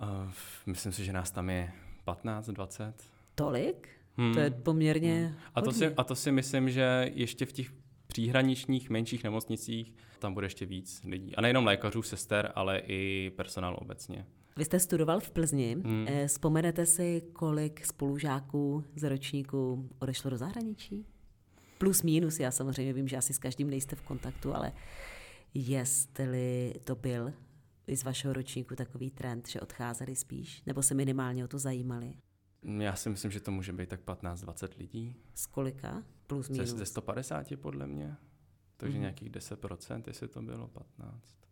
Uh, 0.02 0.30
myslím 0.66 0.92
si, 0.92 1.04
že 1.04 1.12
nás 1.12 1.30
tam 1.30 1.50
je 1.50 1.72
15, 2.04 2.48
20. 2.48 2.94
Tolik? 3.34 3.88
Hmm. 4.16 4.34
To 4.34 4.40
je 4.40 4.50
poměrně 4.50 5.26
hmm. 5.26 5.36
a, 5.54 5.60
to 5.60 5.72
si, 5.72 5.94
a 5.96 6.04
to 6.04 6.14
si 6.14 6.32
myslím, 6.32 6.70
že 6.70 7.10
ještě 7.14 7.46
v 7.46 7.52
těch 7.52 7.72
příhraničních 8.06 8.90
menších 8.90 9.24
nemocnicích 9.24 9.94
tam 10.18 10.34
bude 10.34 10.46
ještě 10.46 10.66
víc 10.66 11.02
lidí. 11.04 11.36
A 11.36 11.40
nejenom 11.40 11.66
lékařů, 11.66 12.02
sester, 12.02 12.52
ale 12.54 12.78
i 12.78 13.32
personál 13.36 13.76
obecně. 13.80 14.26
Vy 14.56 14.64
jste 14.64 14.80
studoval 14.80 15.20
v 15.20 15.30
Plzni. 15.30 15.76
Hmm. 15.84 16.06
Eh, 16.08 16.28
vzpomenete 16.28 16.86
si, 16.86 17.22
kolik 17.32 17.86
spolužáků 17.86 18.84
z 18.96 19.08
ročníku 19.08 19.88
odešlo 19.98 20.30
do 20.30 20.36
zahraničí? 20.36 21.06
Plus 21.78 22.02
minus, 22.02 22.40
já 22.40 22.50
samozřejmě 22.50 22.92
vím, 22.92 23.08
že 23.08 23.16
asi 23.16 23.32
s 23.32 23.38
každým 23.38 23.70
nejste 23.70 23.96
v 23.96 24.02
kontaktu, 24.02 24.54
ale 24.54 24.72
jestli 25.54 26.74
to 26.84 26.94
byl 26.94 27.32
i 27.86 27.96
z 27.96 28.04
vašeho 28.04 28.34
ročníku 28.34 28.76
takový 28.76 29.10
trend, 29.10 29.48
že 29.48 29.60
odcházeli 29.60 30.16
spíš, 30.16 30.62
nebo 30.66 30.82
se 30.82 30.94
minimálně 30.94 31.44
o 31.44 31.48
to 31.48 31.58
zajímali? 31.58 32.14
Já 32.62 32.96
si 32.96 33.10
myslím, 33.10 33.30
že 33.30 33.40
to 33.40 33.50
může 33.50 33.72
být 33.72 33.88
tak 33.88 34.00
15-20 34.04 34.68
lidí. 34.78 35.16
Z 35.34 35.46
kolika? 35.46 36.02
Plus 36.26 36.48
minus? 36.48 36.68
Ze, 36.68 36.76
ze 36.76 36.86
150 36.86 37.46
podle 37.56 37.86
mě. 37.86 38.16
Takže 38.76 38.96
mm. 38.96 39.00
nějakých 39.00 39.30
10%, 39.30 40.02
jestli 40.06 40.28
to 40.28 40.42
bylo 40.42 40.68
15. 40.68 41.42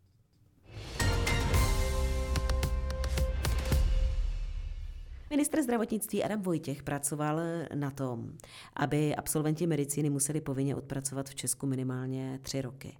Ministr 5.29 5.61
zdravotnictví 5.61 6.23
Adam 6.23 6.41
Vojtěch 6.41 6.83
pracoval 6.83 7.39
na 7.75 7.91
tom, 7.91 8.31
aby 8.75 9.15
absolventi 9.15 9.67
medicíny 9.67 10.09
museli 10.09 10.41
povinně 10.41 10.75
odpracovat 10.75 11.29
v 11.29 11.35
Česku 11.35 11.67
minimálně 11.67 12.39
tři 12.43 12.61
roky. 12.61 12.97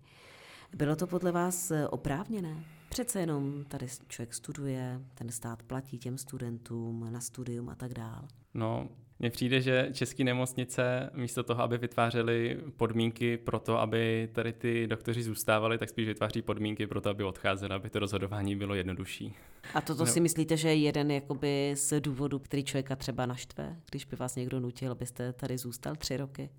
Bylo 0.75 0.95
to 0.95 1.07
podle 1.07 1.31
vás 1.31 1.71
oprávněné? 1.89 2.63
Přece 2.91 3.19
jenom 3.19 3.63
tady 3.67 3.87
člověk 4.07 4.33
studuje, 4.33 5.01
ten 5.15 5.29
stát 5.29 5.63
platí 5.63 5.97
těm 5.97 6.17
studentům 6.17 7.07
na 7.09 7.21
studium 7.21 7.69
a 7.69 7.75
tak 7.75 7.93
dál. 7.93 8.27
No, 8.53 8.89
Mně 9.19 9.29
přijde, 9.29 9.61
že 9.61 9.89
české 9.93 10.23
nemocnice 10.23 11.09
místo 11.13 11.43
toho, 11.43 11.63
aby 11.63 11.77
vytvářely 11.77 12.59
podmínky 12.77 13.37
pro 13.37 13.59
to, 13.59 13.79
aby 13.79 14.29
tady 14.31 14.53
ty 14.53 14.87
doktoři 14.87 15.23
zůstávali, 15.23 15.77
tak 15.77 15.89
spíš 15.89 16.07
vytváří 16.07 16.41
podmínky 16.41 16.87
pro 16.87 17.01
to, 17.01 17.09
aby 17.09 17.23
odcházeli, 17.23 17.73
aby 17.73 17.89
to 17.89 17.99
rozhodování 17.99 18.55
bylo 18.55 18.75
jednodušší. 18.75 19.33
A 19.73 19.81
toto 19.81 20.05
no. 20.05 20.11
si 20.11 20.19
myslíte, 20.19 20.57
že 20.57 20.67
je 20.67 20.75
jeden 20.75 21.11
jakoby 21.11 21.73
z 21.75 22.01
důvodů, 22.01 22.39
který 22.39 22.63
člověka 22.63 22.95
třeba 22.95 23.25
naštve, 23.25 23.75
když 23.89 24.05
by 24.05 24.15
vás 24.15 24.35
někdo 24.35 24.59
nutil, 24.59 24.91
abyste 24.91 25.33
tady 25.33 25.57
zůstal 25.57 25.95
tři 25.95 26.17
roky? 26.17 26.49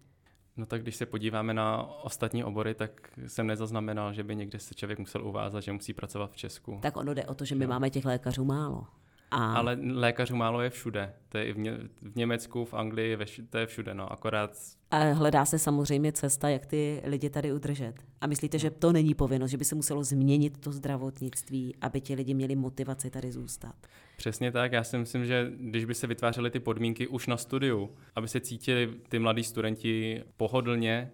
No 0.56 0.66
tak 0.66 0.82
když 0.82 0.96
se 0.96 1.06
podíváme 1.06 1.54
na 1.54 1.82
ostatní 2.02 2.44
obory, 2.44 2.74
tak 2.74 3.10
jsem 3.26 3.46
nezaznamenal, 3.46 4.12
že 4.12 4.22
by 4.22 4.36
někde 4.36 4.58
se 4.58 4.74
člověk 4.74 4.98
musel 4.98 5.26
uvázat, 5.26 5.60
že 5.60 5.72
musí 5.72 5.92
pracovat 5.92 6.32
v 6.32 6.36
Česku. 6.36 6.78
Tak 6.82 6.96
ono 6.96 7.14
jde 7.14 7.24
o 7.24 7.34
to, 7.34 7.44
že 7.44 7.54
my 7.54 7.66
no. 7.66 7.70
máme 7.70 7.90
těch 7.90 8.04
lékařů 8.04 8.44
málo. 8.44 8.86
A... 9.32 9.54
Ale 9.54 9.78
lékařů 9.92 10.36
málo 10.36 10.60
je 10.60 10.70
všude. 10.70 11.12
To 11.28 11.38
je 11.38 11.44
i 11.44 11.52
v, 11.52 11.58
Ně- 11.58 11.78
v 12.02 12.16
Německu, 12.16 12.64
v 12.64 12.74
Anglii, 12.74 13.16
ve, 13.16 13.24
to 13.50 13.58
je 13.58 13.66
všude, 13.66 13.94
no, 13.94 14.12
akorát... 14.12 14.56
A 14.90 14.98
hledá 14.98 15.44
se 15.44 15.58
samozřejmě 15.58 16.12
cesta, 16.12 16.48
jak 16.48 16.66
ty 16.66 17.02
lidi 17.04 17.30
tady 17.30 17.52
udržet. 17.52 17.94
A 18.20 18.26
myslíte, 18.26 18.58
že 18.58 18.70
to 18.70 18.92
není 18.92 19.14
povinnost, 19.14 19.50
že 19.50 19.56
by 19.56 19.64
se 19.64 19.74
muselo 19.74 20.04
změnit 20.04 20.58
to 20.58 20.72
zdravotnictví, 20.72 21.74
aby 21.80 22.00
ti 22.00 22.14
lidi 22.14 22.34
měli 22.34 22.56
motivaci 22.56 23.10
tady 23.10 23.32
zůstat? 23.32 23.74
Přesně 24.16 24.52
tak. 24.52 24.72
Já 24.72 24.84
si 24.84 24.98
myslím, 24.98 25.26
že 25.26 25.52
když 25.60 25.84
by 25.84 25.94
se 25.94 26.06
vytvářely 26.06 26.50
ty 26.50 26.60
podmínky 26.60 27.08
už 27.08 27.26
na 27.26 27.36
studiu, 27.36 27.90
aby 28.14 28.28
se 28.28 28.40
cítili 28.40 28.94
ty 29.08 29.18
mladí 29.18 29.44
studenti 29.44 30.22
pohodlně, 30.36 31.10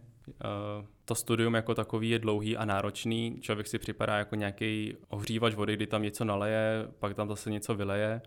to 1.05 1.15
studium 1.15 1.55
jako 1.55 1.75
takový 1.75 2.11
je 2.11 2.19
dlouhý 2.19 2.57
a 2.57 2.65
náročný. 2.65 3.39
Člověk 3.41 3.67
si 3.67 3.79
připadá 3.79 4.19
jako 4.19 4.35
nějaký 4.35 4.97
ohřívač 5.09 5.55
vody, 5.55 5.77
kdy 5.77 5.87
tam 5.87 6.03
něco 6.03 6.25
naleje, 6.25 6.89
pak 6.99 7.15
tam 7.15 7.29
zase 7.29 7.51
něco 7.51 7.75
vyleje. 7.75 8.21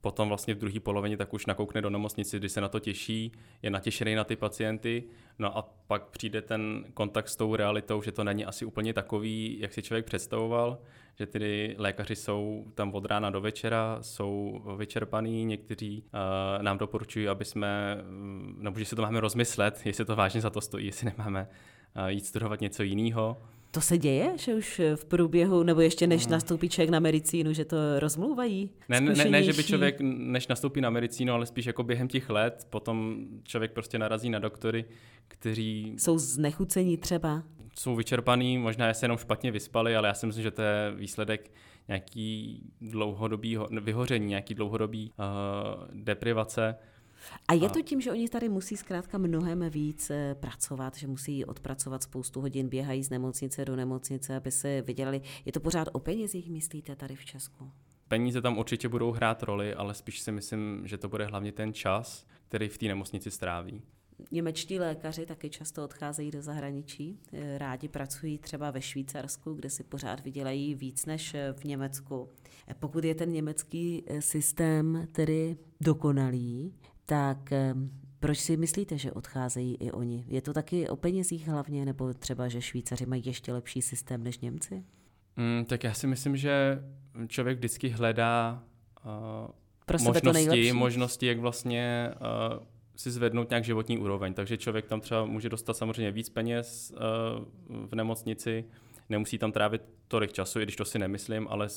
Potom 0.00 0.28
vlastně 0.28 0.54
v 0.54 0.58
druhé 0.58 0.80
polovině 0.80 1.16
tak 1.16 1.34
už 1.34 1.46
nakoukne 1.46 1.82
do 1.82 1.90
nemocnici, 1.90 2.38
kdy 2.38 2.48
se 2.48 2.60
na 2.60 2.68
to 2.68 2.80
těší, 2.80 3.32
je 3.62 3.70
natěšený 3.70 4.14
na 4.14 4.24
ty 4.24 4.36
pacienty, 4.36 5.04
no 5.38 5.58
a 5.58 5.62
pak 5.86 6.06
přijde 6.06 6.42
ten 6.42 6.84
kontakt 6.94 7.28
s 7.28 7.36
tou 7.36 7.56
realitou, 7.56 8.02
že 8.02 8.12
to 8.12 8.24
není 8.24 8.44
asi 8.44 8.64
úplně 8.64 8.92
takový, 8.92 9.56
jak 9.60 9.72
si 9.72 9.82
člověk 9.82 10.06
představoval, 10.06 10.78
že 11.18 11.26
ty 11.26 11.74
lékaři 11.78 12.16
jsou 12.16 12.64
tam 12.74 12.94
od 12.94 13.04
rána 13.04 13.30
do 13.30 13.40
večera, 13.40 13.98
jsou 14.00 14.62
vyčerpaný, 14.76 15.44
někteří 15.44 16.02
uh, 16.02 16.62
nám 16.62 16.78
doporučují, 16.78 17.28
aby 17.28 17.44
jsme, 17.44 17.98
nebo 18.58 18.78
že 18.78 18.84
si 18.84 18.96
to 18.96 19.02
máme 19.02 19.20
rozmyslet, 19.20 19.80
jestli 19.84 20.04
to 20.04 20.16
vážně 20.16 20.40
za 20.40 20.50
to 20.50 20.60
stojí, 20.60 20.86
jestli 20.86 21.12
nemáme 21.16 21.48
jít 22.08 22.26
studovat 22.26 22.60
něco 22.60 22.82
jiného. 22.82 23.36
To 23.70 23.80
se 23.80 23.98
děje, 23.98 24.32
že 24.38 24.54
už 24.54 24.80
v 24.94 25.04
průběhu, 25.04 25.62
nebo 25.62 25.80
ještě 25.80 26.06
než 26.06 26.26
mm. 26.26 26.32
nastoupí 26.32 26.68
člověk 26.68 26.90
na 26.90 27.00
medicínu, 27.00 27.52
že 27.52 27.64
to 27.64 28.00
rozmluvají? 28.00 28.70
Ne, 28.88 29.00
ne, 29.00 29.24
ne, 29.24 29.42
že 29.42 29.52
by 29.52 29.64
člověk, 29.64 29.96
než 30.00 30.46
nastoupí 30.48 30.80
na 30.80 30.90
medicínu, 30.90 31.32
ale 31.32 31.46
spíš 31.46 31.66
jako 31.66 31.82
během 31.82 32.08
těch 32.08 32.30
let, 32.30 32.66
potom 32.70 33.16
člověk 33.42 33.72
prostě 33.72 33.98
narazí 33.98 34.30
na 34.30 34.38
doktory, 34.38 34.84
kteří... 35.28 35.94
Jsou 35.98 36.18
znechucení 36.18 36.96
třeba? 36.96 37.42
Jsou 37.78 37.96
vyčerpaný, 37.96 38.58
možná 38.58 38.94
se 38.94 39.04
jenom 39.04 39.18
špatně 39.18 39.50
vyspali, 39.50 39.96
ale 39.96 40.08
já 40.08 40.14
si 40.14 40.26
myslím, 40.26 40.42
že 40.42 40.50
to 40.50 40.62
je 40.62 40.92
výsledek 40.96 41.50
nějaký 41.88 42.60
dlouhodobý 42.80 43.58
vyhoření, 43.80 44.26
nějaký 44.26 44.54
dlouhodobý 44.54 45.12
uh, 45.18 45.24
deprivace. 45.92 46.76
A 47.48 47.54
je 47.54 47.68
to 47.68 47.82
tím, 47.82 48.00
že 48.00 48.12
oni 48.12 48.28
tady 48.28 48.48
musí 48.48 48.76
zkrátka 48.76 49.18
mnohem 49.18 49.70
víc 49.70 50.10
eh, 50.10 50.34
pracovat, 50.40 50.96
že 50.96 51.06
musí 51.06 51.44
odpracovat 51.44 52.02
spoustu 52.02 52.40
hodin, 52.40 52.68
běhají 52.68 53.04
z 53.04 53.10
nemocnice 53.10 53.64
do 53.64 53.76
nemocnice, 53.76 54.36
aby 54.36 54.50
se 54.50 54.82
vydělali. 54.82 55.20
Je 55.44 55.52
to 55.52 55.60
pořád 55.60 55.88
o 55.92 55.98
penězích, 55.98 56.50
myslíte, 56.50 56.96
tady 56.96 57.16
v 57.16 57.24
Česku? 57.24 57.70
Peníze 58.08 58.42
tam 58.42 58.58
určitě 58.58 58.88
budou 58.88 59.12
hrát 59.12 59.42
roli, 59.42 59.74
ale 59.74 59.94
spíš 59.94 60.20
si 60.20 60.32
myslím, 60.32 60.82
že 60.84 60.98
to 60.98 61.08
bude 61.08 61.26
hlavně 61.26 61.52
ten 61.52 61.72
čas, 61.72 62.26
který 62.48 62.68
v 62.68 62.78
té 62.78 62.86
nemocnici 62.86 63.30
stráví. 63.30 63.82
Němečtí 64.30 64.78
lékaři 64.78 65.26
taky 65.26 65.50
často 65.50 65.84
odcházejí 65.84 66.30
do 66.30 66.42
zahraničí. 66.42 67.18
Eh, 67.32 67.58
rádi 67.58 67.88
pracují 67.88 68.38
třeba 68.38 68.70
ve 68.70 68.82
Švýcarsku, 68.82 69.54
kde 69.54 69.70
si 69.70 69.84
pořád 69.84 70.20
vydělají 70.20 70.74
víc 70.74 71.06
než 71.06 71.34
eh, 71.34 71.52
v 71.52 71.64
Německu. 71.64 72.28
Pokud 72.78 73.04
je 73.04 73.14
ten 73.14 73.32
německý 73.32 74.04
systém 74.20 75.08
tedy 75.12 75.56
dokonalý, 75.80 76.74
tak 77.06 77.52
proč 78.20 78.38
si 78.38 78.56
myslíte, 78.56 78.98
že 78.98 79.12
odcházejí 79.12 79.74
i 79.74 79.92
oni? 79.92 80.24
Je 80.28 80.42
to 80.42 80.52
taky 80.52 80.88
o 80.88 80.96
penězích 80.96 81.48
hlavně, 81.48 81.84
nebo 81.84 82.14
třeba, 82.14 82.48
že 82.48 82.62
Švýcaři 82.62 83.06
mají 83.06 83.22
ještě 83.26 83.52
lepší 83.52 83.82
systém 83.82 84.22
než 84.22 84.38
Němci? 84.38 84.84
Mm, 85.36 85.64
tak 85.64 85.84
já 85.84 85.94
si 85.94 86.06
myslím, 86.06 86.36
že 86.36 86.82
člověk 87.28 87.58
vždycky 87.58 87.88
hledá 87.88 88.62
uh, 89.90 90.04
možnosti, 90.04 90.72
možnosti, 90.72 91.26
jak 91.26 91.38
vlastně 91.38 92.10
uh, 92.14 92.66
si 92.96 93.10
zvednout 93.10 93.50
nějak 93.50 93.64
životní 93.64 93.98
úroveň. 93.98 94.34
Takže 94.34 94.56
člověk 94.56 94.86
tam 94.86 95.00
třeba 95.00 95.24
může 95.24 95.48
dostat 95.48 95.76
samozřejmě 95.76 96.10
víc 96.10 96.28
peněz 96.28 96.94
uh, 96.94 97.86
v 97.86 97.94
nemocnici, 97.94 98.64
nemusí 99.08 99.38
tam 99.38 99.52
trávit 99.52 99.82
tolik 100.08 100.32
času, 100.32 100.60
i 100.60 100.62
když 100.62 100.76
to 100.76 100.84
si 100.84 100.98
nemyslím, 100.98 101.46
ale 101.50 101.68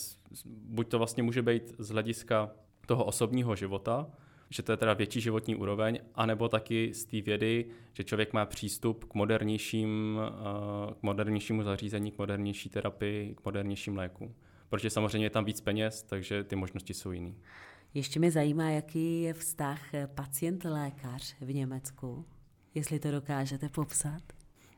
buď 0.45 0.88
to 0.88 0.97
vlastně 0.97 1.23
může 1.23 1.41
být 1.41 1.75
z 1.77 1.89
hlediska 1.89 2.51
toho 2.85 3.05
osobního 3.05 3.55
života, 3.55 4.07
že 4.49 4.63
to 4.63 4.71
je 4.71 4.77
teda 4.77 4.93
větší 4.93 5.21
životní 5.21 5.55
úroveň, 5.55 5.99
anebo 6.15 6.49
taky 6.49 6.93
z 6.93 7.05
té 7.05 7.21
vědy, 7.21 7.65
že 7.93 8.03
člověk 8.03 8.33
má 8.33 8.45
přístup 8.45 9.05
k 9.05 9.13
modernějším, 9.13 10.19
eh, 10.21 10.93
k 10.93 11.03
modernějšímu 11.03 11.63
zařízení, 11.63 12.11
k 12.11 12.17
modernější 12.17 12.69
terapii, 12.69 13.35
k 13.35 13.45
modernějším 13.45 13.97
lékům. 13.97 14.35
Protože 14.69 14.89
samozřejmě 14.89 15.25
je 15.25 15.29
tam 15.29 15.45
víc 15.45 15.61
peněz, 15.61 16.03
takže 16.03 16.43
ty 16.43 16.55
možnosti 16.55 16.93
jsou 16.93 17.11
jiný. 17.11 17.35
Ještě 17.93 18.19
mě 18.19 18.31
zajímá, 18.31 18.69
jaký 18.69 19.22
je 19.22 19.34
vztah 19.34 19.81
pacient-lékař 20.15 21.36
v 21.41 21.53
Německu, 21.53 22.25
jestli 22.75 23.00
to 23.00 23.12
dokážete 23.12 23.69
popsat. 23.69 24.22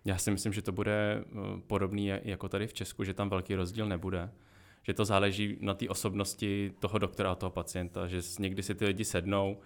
Já 0.06 0.18
si 0.18 0.32
myslím, 0.32 0.54
že 0.54 0.62
to 0.62 0.72
bude 0.72 1.24
eh, 1.26 1.62
podobný 1.68 2.06
jako 2.06 2.50
tady 2.50 2.68
v 2.68 2.74
Česku, 2.74 3.04
že 3.04 3.14
tam 3.14 3.30
velký 3.30 3.56
rozdíl 3.56 3.88
nebude 3.88 4.30
že 4.84 4.94
to 4.94 5.06
záleží 5.06 5.58
na 5.62 5.74
té 5.74 5.90
osobnosti 5.90 6.74
toho 6.80 6.98
doktora 6.98 7.32
a 7.32 7.36
toho 7.36 7.50
pacienta, 7.50 8.08
že 8.08 8.22
někdy 8.40 8.64
si 8.64 8.76
ty 8.76 8.86
lidi 8.86 9.06
sednou 9.06 9.58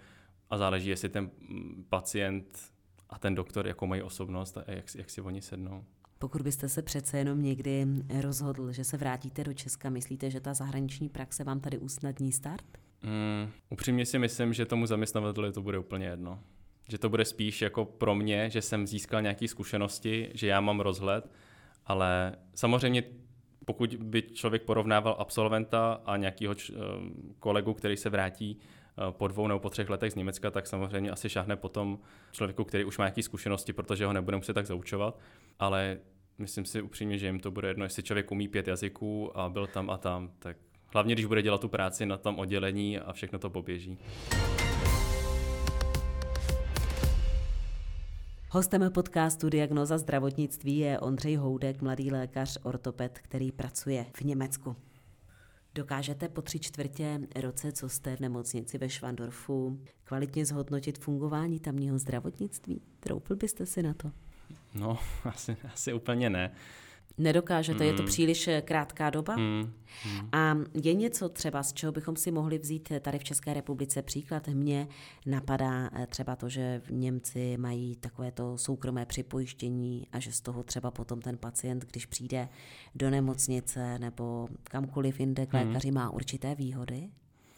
a 0.50 0.58
záleží, 0.58 0.90
jestli 0.90 1.10
ten 1.10 1.32
mm, 1.50 1.86
pacient 1.90 2.60
a 3.10 3.20
ten 3.20 3.36
doktor 3.36 3.68
jako 3.68 3.88
mají 3.88 4.02
osobnost 4.02 4.58
a 4.58 4.64
jak, 4.68 4.96
jak 4.96 5.10
si 5.10 5.22
oni 5.22 5.42
sednou. 5.42 5.84
Pokud 6.20 6.42
byste 6.42 6.70
se 6.70 6.82
přece 6.82 7.18
jenom 7.18 7.44
někdy 7.44 7.88
rozhodl, 8.22 8.72
že 8.72 8.84
se 8.84 8.98
vrátíte 8.98 9.44
do 9.44 9.54
Česka, 9.54 9.90
myslíte, 9.90 10.32
že 10.32 10.40
ta 10.40 10.54
zahraniční 10.54 11.10
praxe 11.10 11.44
vám 11.44 11.60
tady 11.60 11.78
usnadní 11.78 12.32
start? 12.32 12.78
Mm, 13.06 13.52
upřímně 13.70 14.06
si 14.06 14.20
myslím, 14.20 14.54
že 14.54 14.66
tomu 14.66 14.86
zaměstnavateli 14.86 15.52
to 15.52 15.62
bude 15.62 15.78
úplně 15.78 16.06
jedno. 16.06 16.40
Že 16.90 16.98
to 16.98 17.10
bude 17.10 17.26
spíš 17.26 17.62
jako 17.62 17.86
pro 17.86 18.16
mě, 18.16 18.50
že 18.50 18.62
jsem 18.62 18.88
získal 18.88 19.22
nějaké 19.22 19.48
zkušenosti, 19.48 20.32
že 20.34 20.48
já 20.48 20.62
mám 20.62 20.80
rozhled, 20.80 21.32
ale 21.86 22.36
samozřejmě 22.56 23.04
pokud 23.66 23.96
by 23.96 24.22
člověk 24.22 24.64
porovnával 24.64 25.16
absolventa 25.20 26.02
a 26.06 26.18
nějakého 26.18 26.56
eh, 26.60 26.74
kolegu, 27.40 27.74
který 27.74 27.98
se 27.98 28.10
vrátí 28.10 28.60
eh, 28.60 29.12
po 29.12 29.28
dvou 29.28 29.48
nebo 29.48 29.60
po 29.60 29.70
třech 29.70 29.90
letech 29.90 30.12
z 30.12 30.16
Německa, 30.16 30.52
tak 30.52 30.68
samozřejmě 30.68 31.12
asi 31.12 31.30
šáhne 31.30 31.56
potom 31.56 32.00
člověku, 32.32 32.64
který 32.64 32.86
už 32.86 32.98
má 32.98 33.06
nějaké 33.06 33.24
zkušenosti, 33.24 33.74
protože 33.74 34.06
ho 34.06 34.14
nebude 34.14 34.38
muset 34.38 34.54
tak 34.54 34.66
zaučovat, 34.66 35.20
ale 35.60 35.98
myslím 36.38 36.66
si 36.66 36.82
upřímně, 36.82 37.18
že 37.18 37.26
jim 37.26 37.40
to 37.40 37.52
bude 37.52 37.68
jedno, 37.68 37.86
jestli 37.86 38.04
člověk 38.04 38.32
umí 38.32 38.48
pět 38.48 38.68
jazyků 38.68 39.38
a 39.38 39.50
byl 39.50 39.68
tam 39.68 39.90
a 39.90 39.98
tam, 39.98 40.32
tak 40.40 40.58
hlavně 40.96 41.16
když 41.16 41.26
bude 41.26 41.42
dělat 41.42 41.62
tu 41.62 41.68
práci 41.68 42.06
na 42.06 42.18
tom 42.18 42.40
oddělení 42.40 43.00
a 43.00 43.14
všechno 43.14 43.40
to 43.40 43.50
poběží. 43.50 43.98
Hostem 48.50 48.92
podcastu 48.92 49.50
Diagnoza 49.50 49.98
zdravotnictví 49.98 50.78
je 50.78 51.00
Ondřej 51.00 51.36
Houdek, 51.36 51.82
mladý 51.82 52.12
lékař 52.12 52.58
ortoped, 52.64 53.20
který 53.20 53.52
pracuje 53.52 54.06
v 54.14 54.22
Německu. 54.22 54.76
Dokážete 55.76 56.30
po 56.30 56.42
tři 56.42 56.60
čtvrtě 56.60 57.20
roce, 57.42 57.72
co 57.72 57.90
jste 57.90 58.16
v 58.16 58.20
nemocnici 58.20 58.78
ve 58.78 58.90
Švandorfu, 58.90 59.80
kvalitně 60.04 60.46
zhodnotit 60.46 60.98
fungování 60.98 61.60
tamního 61.60 62.00
zdravotnictví? 62.00 62.82
Troupil 63.00 63.36
byste 63.36 63.66
si 63.66 63.84
na 63.84 63.94
to? 63.94 64.12
No, 64.74 64.98
asi, 65.24 65.58
asi 65.74 65.94
úplně 65.94 66.30
ne. 66.30 66.52
Nedokážete, 67.18 67.84
mm. 67.84 67.88
je 67.88 67.94
to 67.94 68.02
mm. 68.02 68.08
příliš 68.08 68.48
eh, 68.48 68.62
krátká 68.62 69.10
doba. 69.10 69.36
Mm. 69.36 69.74
Mm. 70.06 70.30
A 70.32 70.58
je 70.84 70.94
něco 70.94 71.30
třeba, 71.30 71.64
z 71.64 71.74
čeho 71.74 71.92
bychom 71.92 72.16
si 72.16 72.32
mohli 72.32 72.58
vzít 72.58 72.92
eh, 72.92 73.00
tady 73.00 73.20
v 73.20 73.24
České 73.24 73.54
republice 73.54 74.02
příklad? 74.02 74.48
Mně 74.48 74.88
napadá 75.26 75.90
eh, 75.94 76.08
třeba 76.08 76.36
to, 76.36 76.50
že 76.50 76.82
v 76.86 76.92
Němci 76.92 77.58
mají 77.58 77.96
takovéto 77.96 78.58
soukromé 78.58 79.06
připojištění 79.06 80.08
a 80.12 80.20
že 80.20 80.32
z 80.32 80.42
toho 80.42 80.64
třeba 80.64 80.92
potom 80.92 81.22
ten 81.22 81.38
pacient, 81.38 81.86
když 81.92 82.06
přijde 82.06 82.50
do 82.96 83.10
nemocnice 83.10 84.00
nebo 84.00 84.48
kamkoliv 84.64 85.20
jinde 85.20 85.46
k 85.46 85.54
mm. 85.54 85.60
lékaři, 85.60 85.92
má 85.92 86.10
určité 86.10 86.56
výhody. 86.56 87.10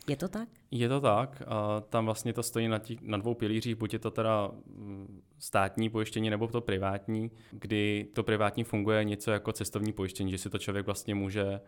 Je 0.07 0.15
to 0.15 0.27
tak? 0.27 0.49
Je 0.71 0.89
to 0.89 1.01
tak. 1.01 1.43
A 1.47 1.81
tam 1.81 2.05
vlastně 2.05 2.33
to 2.33 2.43
stojí 2.43 2.67
na, 2.67 2.79
tí, 2.79 2.97
na 3.01 3.17
dvou 3.17 3.33
pilířích, 3.33 3.75
buď 3.75 3.93
je 3.93 3.99
to 3.99 4.11
teda 4.11 4.51
mm, 4.75 5.06
státní 5.39 5.89
pojištění 5.89 6.29
nebo 6.29 6.47
to 6.47 6.61
privátní, 6.61 7.31
kdy 7.51 8.07
to 8.13 8.23
privátní 8.23 8.63
funguje 8.63 9.03
něco 9.03 9.31
jako 9.31 9.51
cestovní 9.51 9.93
pojištění, 9.93 10.31
že 10.31 10.37
si 10.37 10.49
to 10.49 10.57
člověk 10.57 10.85
vlastně 10.85 11.15
může 11.15 11.59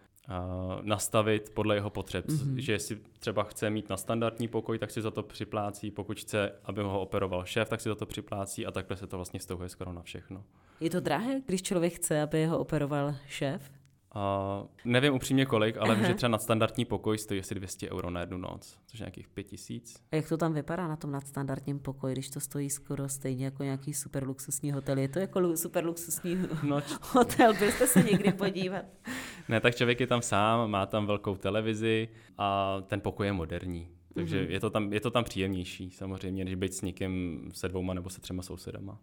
nastavit 0.81 1.49
podle 1.53 1.75
jeho 1.75 1.89
potřeb. 1.89 2.25
Mm-hmm. 2.25 2.55
Že 2.55 2.71
jestli 2.71 2.97
třeba 3.19 3.43
chce 3.43 3.69
mít 3.69 3.89
na 3.89 3.97
standardní 3.97 4.47
pokoj, 4.47 4.79
tak 4.79 4.91
si 4.91 5.01
za 5.01 5.11
to 5.11 5.23
připlácí, 5.23 5.91
pokud 5.91 6.19
chce, 6.19 6.51
aby 6.63 6.81
ho 6.81 7.01
operoval 7.01 7.45
šéf, 7.45 7.69
tak 7.69 7.81
si 7.81 7.89
za 7.89 7.95
to 7.95 8.05
připlácí 8.05 8.65
a 8.65 8.71
takhle 8.71 8.97
se 8.97 9.07
to 9.07 9.17
vlastně 9.17 9.39
stahuje 9.39 9.69
skoro 9.69 9.93
na 9.93 10.01
všechno. 10.01 10.43
Je 10.79 10.89
to 10.89 10.99
drahé, 10.99 11.41
když 11.45 11.61
člověk 11.61 11.93
chce, 11.93 12.21
aby 12.21 12.45
ho 12.45 12.59
operoval 12.59 13.15
šéf? 13.27 13.71
Uh, 14.15 14.67
nevím 14.85 15.13
upřímně 15.13 15.45
kolik, 15.45 15.77
ale 15.77 15.95
vím, 15.95 16.05
že 16.05 16.13
třeba 16.13 16.29
nadstandardní 16.29 16.85
pokoj 16.85 17.17
stojí 17.17 17.39
asi 17.39 17.55
200 17.55 17.91
euro 17.91 18.09
na 18.09 18.19
jednu 18.19 18.37
noc, 18.37 18.79
což 18.85 18.99
je 18.99 19.03
nějakých 19.03 19.27
5000. 19.27 19.95
A 20.11 20.15
jak 20.15 20.29
to 20.29 20.37
tam 20.37 20.53
vypadá 20.53 20.87
na 20.87 20.95
tom 20.95 21.11
nadstandardním 21.11 21.79
pokoji, 21.79 22.13
když 22.13 22.29
to 22.29 22.39
stojí 22.39 22.69
skoro 22.69 23.09
stejně 23.09 23.45
jako 23.45 23.63
nějaký 23.63 23.93
super 23.93 24.27
luxusní 24.27 24.71
hotel? 24.71 24.97
Je 24.97 25.07
to 25.07 25.19
jako 25.19 25.57
super 25.57 25.85
luxusní 25.85 26.37
no, 26.63 26.81
hotel, 27.01 27.53
byste 27.53 27.87
se 27.87 28.03
někdy 28.03 28.31
podívat? 28.31 28.85
ne, 29.49 29.59
tak 29.59 29.75
člověk 29.75 29.99
je 29.99 30.07
tam 30.07 30.21
sám, 30.21 30.71
má 30.71 30.85
tam 30.85 31.05
velkou 31.05 31.35
televizi 31.35 32.09
a 32.37 32.77
ten 32.87 33.01
pokoj 33.01 33.27
je 33.27 33.33
moderní. 33.33 33.89
Takže 34.13 34.41
mm-hmm. 34.41 34.49
je, 34.49 34.59
to 34.59 34.69
tam, 34.69 34.93
je 34.93 34.99
to 34.99 35.11
tam 35.11 35.23
příjemnější 35.23 35.91
samozřejmě, 35.91 36.45
než 36.45 36.55
být 36.55 36.73
s 36.73 36.81
někým 36.81 37.41
se 37.53 37.67
dvouma 37.67 37.93
nebo 37.93 38.09
se 38.09 38.21
třema 38.21 38.43
sousedama. 38.43 38.99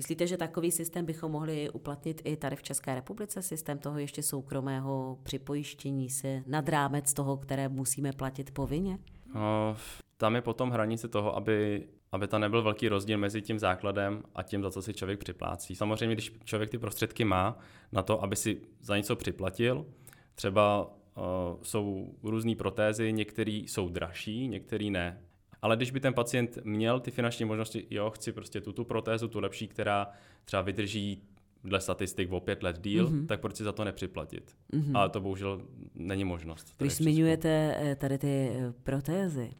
Myslíte, 0.00 0.26
že 0.26 0.36
takový 0.36 0.70
systém 0.70 1.04
bychom 1.04 1.32
mohli 1.32 1.70
uplatnit 1.70 2.22
i 2.24 2.36
tady 2.36 2.56
v 2.56 2.62
České 2.62 2.94
republice, 2.94 3.42
systém 3.42 3.78
toho 3.78 3.98
ještě 3.98 4.22
soukromého 4.22 5.18
připojištění 5.22 6.10
se 6.10 6.42
nad 6.46 6.68
rámec 6.68 7.14
toho, 7.14 7.36
které 7.36 7.68
musíme 7.68 8.12
platit 8.12 8.50
povinně? 8.50 8.98
No, 9.34 9.76
tam 10.16 10.34
je 10.34 10.42
potom 10.42 10.70
hranice 10.70 11.08
toho, 11.08 11.36
aby, 11.36 11.88
aby 12.12 12.28
tam 12.28 12.40
nebyl 12.40 12.62
velký 12.62 12.88
rozdíl 12.88 13.18
mezi 13.18 13.42
tím 13.42 13.58
základem 13.58 14.22
a 14.34 14.42
tím, 14.42 14.62
za 14.62 14.70
co 14.70 14.82
si 14.82 14.94
člověk 14.94 15.18
připlácí. 15.18 15.76
Samozřejmě, 15.76 16.14
když 16.14 16.32
člověk 16.44 16.70
ty 16.70 16.78
prostředky 16.78 17.24
má 17.24 17.58
na 17.92 18.02
to, 18.02 18.22
aby 18.22 18.36
si 18.36 18.60
za 18.80 18.96
něco 18.96 19.16
připlatil, 19.16 19.86
třeba 20.34 20.84
uh, 20.84 21.62
jsou 21.62 22.14
různé 22.22 22.54
protézy, 22.54 23.12
některé 23.12 23.52
jsou 23.52 23.88
dražší, 23.88 24.48
některé 24.48 24.84
ne. 24.90 25.22
Ale 25.62 25.76
když 25.76 25.90
by 25.90 26.00
ten 26.00 26.14
pacient 26.14 26.58
měl 26.64 27.00
ty 27.00 27.10
finanční 27.10 27.44
možnosti, 27.44 27.86
jo, 27.90 28.10
chci 28.10 28.32
prostě 28.32 28.60
tu, 28.60 28.72
tu 28.72 28.84
protézu, 28.84 29.28
tu 29.28 29.40
lepší, 29.40 29.68
která 29.68 30.08
třeba 30.44 30.62
vydrží 30.62 31.22
dle 31.64 31.80
statistik 31.80 32.32
o 32.32 32.40
pět 32.40 32.62
let 32.62 32.78
díl, 32.80 33.08
mm-hmm. 33.08 33.26
tak 33.26 33.40
proč 33.40 33.56
si 33.56 33.64
za 33.64 33.72
to 33.72 33.84
nepřiplatit? 33.84 34.56
Mm-hmm. 34.72 34.98
Ale 34.98 35.08
to 35.08 35.20
bohužel 35.20 35.62
není 35.94 36.24
možnost. 36.24 36.74
Když 36.78 36.94
zmiňujete 36.94 37.76
eh, 37.78 37.96
tady 37.96 38.18
ty 38.18 38.50
eh, 38.54 38.72
protézy, 38.82 39.50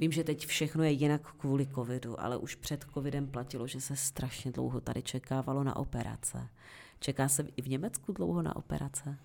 Vím, 0.00 0.12
že 0.12 0.24
teď 0.24 0.46
všechno 0.46 0.84
je 0.84 0.90
jinak 0.90 1.32
kvůli 1.32 1.66
covidu, 1.66 2.20
ale 2.20 2.36
už 2.36 2.54
před 2.54 2.86
covidem 2.94 3.26
platilo, 3.26 3.66
že 3.66 3.80
se 3.80 3.96
strašně 3.96 4.52
dlouho 4.52 4.80
tady 4.80 5.02
čekávalo 5.02 5.64
na 5.64 5.76
operace. 5.76 6.48
Čeká 7.00 7.28
se 7.28 7.46
i 7.56 7.62
v 7.62 7.68
Německu 7.68 8.12
dlouho 8.12 8.42
na 8.42 8.56
operace? 8.56 9.18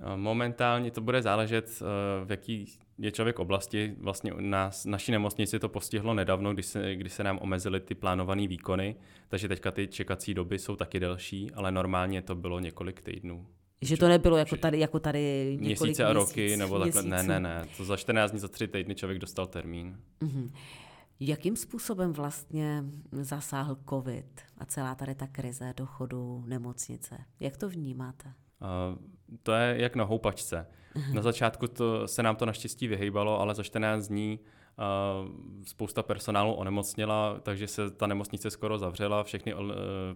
Eh, 0.00 0.16
momentálně 0.16 0.90
to 0.90 1.00
bude 1.00 1.22
záležet, 1.22 1.80
v 2.24 2.30
jaký 2.30 2.66
je 2.98 3.12
člověk 3.12 3.38
oblasti. 3.38 3.94
Vlastně 3.98 4.32
nás, 4.38 4.84
naší 4.84 5.12
nemocnici 5.12 5.58
to 5.58 5.68
postihlo 5.68 6.14
nedávno, 6.14 6.54
když 6.54 6.66
se, 6.66 6.94
když 6.94 7.12
se 7.12 7.24
nám 7.24 7.38
omezily 7.42 7.80
ty 7.80 7.94
plánované 7.94 8.46
výkony, 8.46 8.96
takže 9.28 9.48
teďka 9.48 9.70
ty 9.70 9.86
čekací 9.86 10.34
doby 10.34 10.58
jsou 10.58 10.76
taky 10.76 11.00
delší, 11.00 11.50
ale 11.54 11.72
normálně 11.72 12.22
to 12.22 12.34
bylo 12.34 12.60
několik 12.60 13.02
týdnů. 13.02 13.46
Že 13.82 13.96
to 13.96 14.08
nebylo 14.08 14.36
jako 14.36 14.56
tady, 14.56 14.78
jako 14.78 15.00
tady 15.00 15.56
několik 15.60 15.80
měsíce 15.80 16.04
a 16.04 16.12
roky, 16.12 16.40
měsíc, 16.40 16.58
nebo 16.58 16.78
takhle. 16.78 17.02
Ne, 17.02 17.22
ne, 17.22 17.40
ne. 17.40 17.66
To 17.76 17.84
za 17.84 17.96
14 17.96 18.30
dní, 18.30 18.40
za 18.40 18.48
3 18.48 18.68
týdny 18.68 18.94
člověk 18.94 19.18
dostal 19.18 19.46
termín. 19.46 19.96
Mm-hmm. 20.20 20.50
Jakým 21.20 21.56
způsobem 21.56 22.12
vlastně 22.12 22.84
zasáhl 23.12 23.76
COVID 23.90 24.40
a 24.58 24.64
celá 24.64 24.94
tady 24.94 25.14
ta 25.14 25.26
krize 25.26 25.74
do 25.76 25.86
chodu 25.86 26.44
nemocnice? 26.46 27.18
Jak 27.40 27.56
to 27.56 27.68
vnímáte? 27.68 28.32
Uh, 28.60 28.98
to 29.42 29.52
je 29.52 29.74
jak 29.78 29.96
na 29.96 30.04
houpačce. 30.04 30.66
Na 31.12 31.22
začátku 31.22 31.68
to, 31.68 32.08
se 32.08 32.22
nám 32.22 32.36
to 32.36 32.46
naštěstí 32.46 32.88
vyhejbalo, 32.88 33.40
ale 33.40 33.54
za 33.54 33.62
14 33.62 34.08
dní 34.08 34.38
uh, 34.38 35.64
spousta 35.64 36.02
personálu 36.02 36.54
onemocněla, 36.54 37.40
takže 37.42 37.68
se 37.68 37.90
ta 37.90 38.06
nemocnice 38.06 38.50
skoro 38.50 38.78
zavřela, 38.78 39.24
všechny 39.24 39.54
uh, 39.54 39.60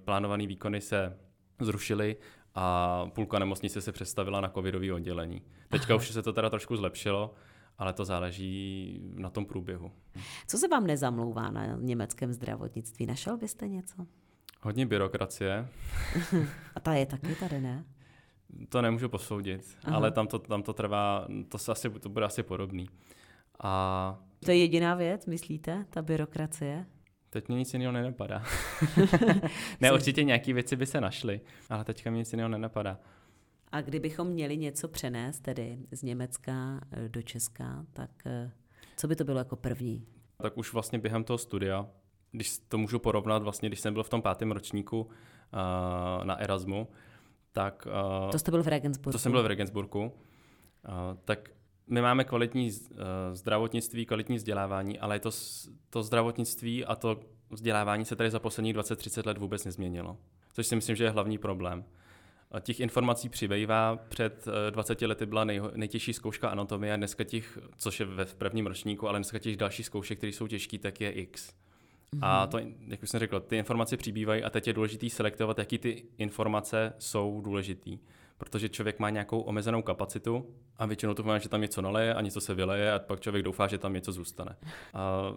plánované 0.04 0.46
výkony 0.46 0.80
se 0.80 1.18
zrušily 1.60 2.16
a 2.54 3.06
půlka 3.14 3.38
nemocnice 3.38 3.80
se 3.80 3.92
přestavila 3.92 4.40
na 4.40 4.48
covidové 4.48 4.92
oddělení. 4.92 5.42
Teďka 5.68 5.94
Aha. 5.94 5.96
už 5.96 6.10
se 6.10 6.22
to 6.22 6.32
teda 6.32 6.50
trošku 6.50 6.76
zlepšilo, 6.76 7.34
ale 7.78 7.92
to 7.92 8.04
záleží 8.04 9.00
na 9.14 9.30
tom 9.30 9.46
průběhu. 9.46 9.92
Co 10.46 10.58
se 10.58 10.68
vám 10.68 10.86
nezamlouvá 10.86 11.50
na 11.50 11.66
německém 11.66 12.32
zdravotnictví? 12.32 13.06
Našel 13.06 13.36
byste 13.36 13.68
něco? 13.68 14.06
Hodně 14.60 14.86
byrokracie. 14.86 15.68
a 16.74 16.80
ta 16.80 16.94
je 16.94 17.06
taky 17.06 17.34
tady, 17.34 17.60
ne? 17.60 17.84
To 18.68 18.82
nemůžu 18.82 19.08
posoudit, 19.08 19.78
Aha. 19.84 19.96
ale 19.96 20.10
tam 20.10 20.26
to, 20.26 20.38
tam 20.38 20.62
to 20.62 20.72
trvá, 20.72 21.26
to, 21.48 21.58
se 21.58 21.72
asi, 21.72 21.90
to 21.90 22.08
bude 22.08 22.24
asi 22.24 22.42
podobný. 22.42 22.88
A... 23.60 24.18
To 24.44 24.50
je 24.50 24.56
jediná 24.56 24.94
věc, 24.94 25.26
myslíte, 25.26 25.86
ta 25.90 26.02
byrokracie? 26.02 26.86
Teď 27.30 27.48
mě 27.48 27.56
nic 27.56 27.72
jiného 27.72 27.92
nenapadá. 27.92 28.44
ne, 29.80 29.92
určitě 29.92 30.24
nějaké 30.24 30.52
věci 30.52 30.76
by 30.76 30.86
se 30.86 31.00
našly, 31.00 31.40
ale 31.70 31.84
teďka 31.84 32.10
mě 32.10 32.18
nic 32.18 32.32
jiného 32.32 32.48
nenapadá. 32.48 32.98
A 33.72 33.80
kdybychom 33.80 34.28
měli 34.28 34.56
něco 34.56 34.88
přenést 34.88 35.40
tedy 35.40 35.78
z 35.90 36.02
Německa 36.02 36.80
eh, 36.92 37.08
do 37.08 37.22
Česka, 37.22 37.86
tak 37.92 38.10
eh, 38.26 38.52
co 38.96 39.08
by 39.08 39.16
to 39.16 39.24
bylo 39.24 39.38
jako 39.38 39.56
první? 39.56 40.06
Tak 40.42 40.56
už 40.56 40.72
vlastně 40.72 40.98
během 40.98 41.24
toho 41.24 41.38
studia, 41.38 41.86
když 42.32 42.58
to 42.68 42.78
můžu 42.78 42.98
porovnat, 42.98 43.42
vlastně 43.42 43.68
když 43.68 43.80
jsem 43.80 43.94
byl 43.94 44.02
v 44.02 44.08
tom 44.08 44.22
pátém 44.22 44.52
ročníku 44.52 45.00
uh, 45.00 45.10
na 46.24 46.40
Erasmu, 46.40 46.88
tak... 47.52 47.86
Uh, 48.24 48.30
to 48.30 48.38
jste 48.38 48.50
byl 48.50 48.62
v 48.62 48.68
Regensburgu. 48.68 49.12
To 49.12 49.18
jsem 49.18 49.32
byl 49.32 49.42
v 49.42 49.46
Regensburgu. 49.46 50.00
Uh, 50.04 50.12
tak 51.24 51.48
my 51.86 52.02
máme 52.02 52.24
kvalitní 52.24 52.70
uh, 52.70 52.96
zdravotnictví, 53.32 54.06
kvalitní 54.06 54.36
vzdělávání, 54.36 54.98
ale 54.98 55.18
to, 55.18 55.30
to 55.90 56.02
zdravotnictví 56.02 56.84
a 56.84 56.94
to 56.94 57.20
vzdělávání 57.50 58.04
se 58.04 58.16
tady 58.16 58.30
za 58.30 58.38
posledních 58.38 58.76
20-30 58.76 59.26
let 59.26 59.38
vůbec 59.38 59.64
nezměnilo. 59.64 60.16
Což 60.52 60.66
si 60.66 60.76
myslím, 60.76 60.96
že 60.96 61.04
je 61.04 61.10
hlavní 61.10 61.38
problém. 61.38 61.84
Těch 62.60 62.80
informací 62.80 63.28
přibývá. 63.28 63.96
Před 64.08 64.46
20 64.70 65.02
lety 65.02 65.26
byla 65.26 65.44
nej, 65.44 65.60
nejtěžší 65.74 66.12
zkouška 66.12 66.48
anatomie 66.48 66.92
a 66.92 66.96
dneska 66.96 67.24
těch, 67.24 67.58
což 67.76 68.00
je 68.00 68.06
ve 68.06 68.24
v 68.24 68.34
prvním 68.34 68.66
ročníku, 68.66 69.08
ale 69.08 69.18
dneska 69.18 69.38
těch 69.38 69.56
dalších 69.56 69.86
zkoušek, 69.86 70.18
které 70.18 70.32
jsou 70.32 70.46
těžké, 70.46 70.78
tak 70.78 71.00
je 71.00 71.12
X. 71.12 71.54
A 72.20 72.40
mhm. 72.40 72.50
to, 72.50 72.58
jak 72.86 73.02
už 73.02 73.10
jsem 73.10 73.20
řekl, 73.20 73.40
ty 73.40 73.56
informace 73.56 73.96
přibývají 73.96 74.42
a 74.42 74.50
teď 74.50 74.66
je 74.66 74.72
důležité 74.72 75.10
selektovat, 75.10 75.58
jaký 75.58 75.78
ty 75.78 76.04
informace 76.18 76.92
jsou 76.98 77.40
důležitý. 77.44 77.98
Protože 78.38 78.68
člověk 78.68 78.98
má 78.98 79.10
nějakou 79.10 79.40
omezenou 79.40 79.82
kapacitu 79.82 80.46
a 80.76 80.86
většinou 80.86 81.14
to 81.14 81.22
znamená, 81.22 81.38
že 81.38 81.48
tam 81.48 81.60
něco 81.60 81.82
naleje 81.82 82.14
a 82.14 82.20
něco 82.20 82.40
se 82.40 82.54
vyleje 82.54 82.92
a 82.92 82.98
pak 82.98 83.20
člověk 83.20 83.44
doufá, 83.44 83.66
že 83.66 83.78
tam 83.78 83.92
něco 83.92 84.12
zůstane. 84.12 84.56
A 84.94 85.32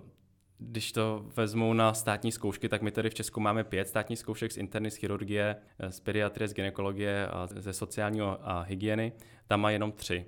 když 0.57 0.91
to 0.91 1.25
vezmu 1.35 1.73
na 1.73 1.93
státní 1.93 2.31
zkoušky, 2.31 2.69
tak 2.69 2.81
my 2.81 2.91
tady 2.91 3.09
v 3.09 3.13
Česku 3.13 3.39
máme 3.39 3.63
pět 3.63 3.87
státních 3.87 4.19
zkoušek 4.19 4.51
z 4.51 4.57
interny, 4.57 4.91
z 4.91 4.95
chirurgie, 4.95 5.55
z 5.89 5.99
pediatrie, 5.99 6.47
z 6.47 6.53
gynekologie 6.53 7.27
a 7.27 7.47
ze 7.47 7.73
sociálního 7.73 8.49
a 8.49 8.61
hygieny. 8.61 9.11
Tam 9.47 9.61
má 9.61 9.71
jenom 9.71 9.91
tři. 9.91 10.25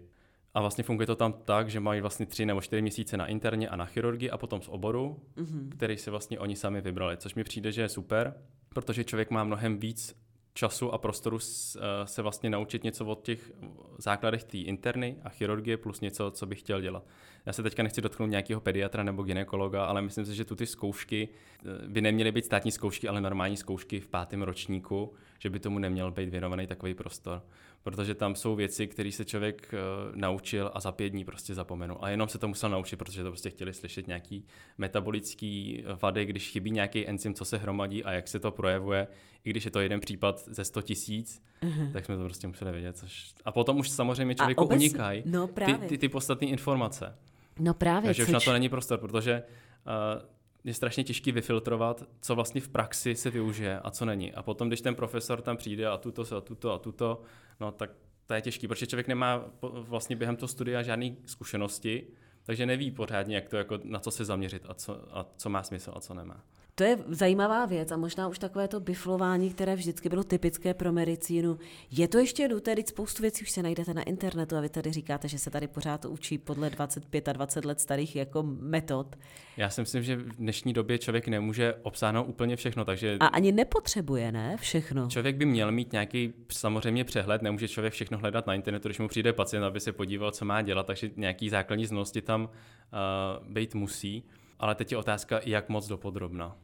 A 0.58 0.62
vlastně 0.62 0.84
funguje 0.84 1.08
to 1.08 1.16
tam 1.16 1.34
tak, 1.34 1.70
že 1.70 1.80
mají 1.80 2.02
vlastně 2.02 2.26
tři 2.26 2.46
nebo 2.46 2.62
čtyři 2.62 2.82
měsíce 2.82 3.18
na 3.18 3.26
interně 3.26 3.70
a 3.70 3.76
na 3.76 3.86
chirurgii 3.86 4.30
a 4.30 4.38
potom 4.38 4.62
z 4.62 4.68
oboru, 4.68 5.20
mm-hmm. 5.36 5.70
který 5.70 5.98
si 5.98 6.10
vlastně 6.10 6.40
oni 6.40 6.56
sami 6.56 6.82
vybrali, 6.82 7.18
což 7.18 7.36
mi 7.36 7.44
přijde, 7.44 7.72
že 7.72 7.82
je 7.82 7.90
super, 7.90 8.34
protože 8.70 9.04
člověk 9.04 9.32
má 9.32 9.44
mnohem 9.44 9.80
víc 9.80 10.16
času 10.54 10.94
a 10.94 10.98
prostoru 10.98 11.38
eh, 11.38 11.80
se 12.08 12.22
vlastně 12.22 12.50
naučit 12.50 12.84
něco 12.84 13.06
od 13.06 13.22
těch 13.22 13.52
základech 13.98 14.44
té 14.44 14.58
interny 14.58 15.18
a 15.24 15.30
chirurgie 15.30 15.78
plus 15.78 16.02
něco, 16.02 16.32
co 16.32 16.46
bych 16.46 16.60
chtěl 16.60 16.82
dělat. 16.82 17.06
Já 17.46 17.54
se 17.54 17.64
teďka 17.64 17.84
nechci 17.84 18.02
dotknout 18.02 18.30
nějakého 18.30 18.62
pediatra 18.62 19.04
nebo 19.04 19.24
ginekologa, 19.24 19.86
ale 19.86 20.02
myslím 20.02 20.26
si, 20.26 20.36
že 20.36 20.46
tu 20.46 20.56
ty 20.56 20.66
zkoušky 20.66 21.30
eh, 21.30 21.88
by 21.88 22.02
neměly 22.02 22.32
být 22.32 22.46
státní 22.46 22.72
zkoušky, 22.72 23.08
ale 23.08 23.22
normální 23.22 23.58
zkoušky 23.58 24.00
v 24.00 24.08
pátém 24.08 24.42
ročníku, 24.42 25.14
že 25.40 25.50
by 25.50 25.60
tomu 25.60 25.80
neměl 25.80 26.12
být 26.12 26.30
věnovaný 26.30 26.68
takový 26.68 26.94
prostor. 26.94 27.42
Protože 27.84 28.16
tam 28.16 28.36
jsou 28.36 28.56
věci, 28.56 28.88
které 28.88 29.12
se 29.12 29.26
člověk 29.26 29.74
uh, 29.74 30.16
naučil 30.16 30.72
a 30.74 30.80
za 30.80 30.92
pět 30.92 31.10
dní 31.10 31.26
prostě 31.26 31.56
zapomenul. 31.56 31.98
A 32.02 32.10
jenom 32.10 32.30
se 32.30 32.38
to 32.38 32.48
musel 32.48 32.70
naučit, 32.70 32.96
protože 32.96 33.24
to 33.24 33.30
prostě 33.30 33.50
chtěli 33.50 33.74
slyšet 33.74 34.08
nějaký 34.08 34.46
metabolický 34.78 35.84
vady, 36.02 36.26
když 36.26 36.50
chybí 36.50 36.72
nějaký 36.72 37.08
enzym, 37.08 37.34
co 37.34 37.46
se 37.46 37.58
hromadí 37.58 38.04
a 38.04 38.12
jak 38.12 38.28
se 38.28 38.40
to 38.40 38.52
projevuje, 38.52 39.08
i 39.44 39.50
když 39.50 39.66
je 39.66 39.72
to 39.72 39.80
jeden 39.80 40.00
případ 40.00 40.44
ze 40.48 40.66
100 40.66 40.82
tisíc, 40.82 41.44
uh-huh. 41.62 41.92
tak 41.92 42.06
jsme 42.06 42.18
to 42.18 42.24
prostě 42.24 42.48
museli 42.48 42.72
vědět. 42.72 42.98
Což... 42.98 43.34
A 43.46 43.52
potom 43.52 43.78
už 43.78 43.90
samozřejmě 43.90 44.36
člověku 44.36 44.64
obec... 44.64 44.80
unikají 44.80 45.24
no, 45.26 45.48
ty, 45.48 45.74
ty, 45.88 45.98
ty 45.98 46.10
podstatné 46.10 46.48
informace. 46.48 47.16
No 47.60 47.74
právě. 47.74 48.08
Takže 48.08 48.24
což... 48.24 48.30
už 48.30 48.34
na 48.34 48.40
to 48.40 48.54
není 48.54 48.70
prostor, 48.70 49.00
protože 49.00 49.44
uh, 49.88 50.37
je 50.68 50.74
strašně 50.74 51.04
těžký 51.04 51.32
vyfiltrovat, 51.32 52.04
co 52.22 52.36
vlastně 52.36 52.62
v 52.62 52.70
praxi 52.70 53.16
se 53.16 53.30
využije 53.30 53.80
a 53.80 53.92
co 53.92 54.06
není. 54.06 54.34
A 54.34 54.44
potom, 54.44 54.68
když 54.68 54.82
ten 54.82 54.96
profesor 54.96 55.42
tam 55.42 55.58
přijde 55.58 55.88
a 55.88 55.98
tuto 55.98 56.38
a 56.38 56.42
tuto 56.42 56.72
a 56.72 56.78
tuto, 56.78 57.22
no 57.60 57.72
tak 57.72 57.92
to 58.26 58.34
je 58.34 58.42
těžký, 58.42 58.68
protože 58.68 58.88
člověk 58.88 59.08
nemá 59.08 59.46
vlastně 59.62 60.16
během 60.16 60.36
toho 60.36 60.48
studia 60.48 60.84
žádné 60.84 61.16
zkušenosti, 61.26 62.08
takže 62.44 62.66
neví 62.66 62.92
pořádně, 62.92 63.36
jak 63.36 63.50
to, 63.50 63.58
jako, 63.58 63.80
na 63.84 64.00
co 64.00 64.12
se 64.12 64.26
zaměřit 64.26 64.66
a 64.68 64.74
co, 64.74 65.18
a 65.18 65.26
co 65.38 65.50
má 65.50 65.64
smysl 65.64 65.94
a 65.96 66.00
co 66.00 66.14
nemá. 66.14 66.44
To 66.80 66.84
je 66.84 66.98
zajímavá 67.08 67.66
věc 67.66 67.92
a 67.92 67.98
možná 67.98 68.28
už 68.28 68.40
takové 68.40 68.68
to 68.68 68.80
biflování, 68.80 69.50
které 69.50 69.76
vždycky 69.76 70.10
bylo 70.10 70.24
typické 70.24 70.74
pro 70.74 70.92
medicínu. 70.92 71.60
Je 71.92 72.08
to 72.08 72.18
ještě 72.18 72.48
nuté, 72.48 72.76
teď 72.76 72.88
spoustu 72.88 73.22
věcí 73.22 73.44
už 73.44 73.52
se 73.52 73.64
najdete 73.64 73.94
na 73.94 74.04
internetu 74.04 74.56
a 74.56 74.62
vy 74.62 74.70
tady 74.70 74.92
říkáte, 74.92 75.28
že 75.28 75.40
se 75.40 75.50
tady 75.50 75.68
pořád 75.68 76.06
učí 76.06 76.38
podle 76.38 76.70
25 76.70 77.28
a 77.28 77.34
20 77.34 77.66
let 77.66 77.80
starých 77.80 78.16
jako 78.16 78.44
metod. 78.44 79.16
Já 79.58 79.70
si 79.70 79.82
myslím, 79.82 80.04
že 80.04 80.16
v 80.16 80.36
dnešní 80.36 80.74
době 80.74 80.98
člověk 80.98 81.28
nemůže 81.28 81.76
obsáhnout 81.82 82.28
úplně 82.28 82.56
všechno, 82.56 82.86
takže... 82.86 83.18
A 83.20 83.28
ani 83.28 83.52
nepotřebuje, 83.52 84.32
ne? 84.32 84.58
Všechno. 84.58 85.08
Člověk 85.08 85.36
by 85.36 85.46
měl 85.46 85.72
mít 85.72 85.92
nějaký 85.92 86.34
samozřejmě 86.52 87.04
přehled, 87.04 87.42
nemůže 87.42 87.68
člověk 87.68 87.94
všechno 87.94 88.18
hledat 88.18 88.48
na 88.48 88.54
internetu, 88.54 88.88
když 88.88 89.00
mu 89.00 89.08
přijde 89.08 89.34
pacient, 89.34 89.64
aby 89.64 89.80
se 89.80 89.92
podíval, 89.92 90.32
co 90.32 90.46
má 90.46 90.62
dělat, 90.62 90.86
takže 90.86 91.10
nějaký 91.16 91.50
základní 91.50 91.86
znalosti 91.86 92.22
tam 92.22 92.44
uh, 92.44 93.48
být 93.54 93.76
musí. 93.76 94.24
Ale 94.60 94.76
teď 94.76 94.92
je 94.92 94.98
otázka, 94.98 95.40
jak 95.46 95.70
moc 95.70 95.88
dopodrobna. 95.88 96.56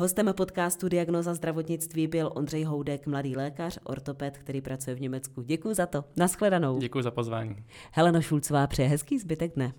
Hostem 0.00 0.32
podcastu 0.36 0.88
Diagnoza 0.88 1.34
zdravotnictví 1.34 2.06
byl 2.06 2.30
Ondřej 2.34 2.64
Houdek, 2.64 3.06
mladý 3.06 3.36
lékař, 3.36 3.78
ortoped, 3.84 4.38
který 4.38 4.60
pracuje 4.60 4.96
v 4.96 5.00
Německu. 5.00 5.42
Děkuji 5.42 5.74
za 5.74 5.86
to. 5.86 6.04
Naschledanou. 6.16 6.78
Děkuji 6.78 7.02
za 7.02 7.10
pozvání. 7.10 7.56
Helena 7.92 8.20
Šulcová 8.20 8.66
přeje 8.66 8.88
hezký 8.88 9.18
zbytek 9.18 9.54
dne. 9.54 9.72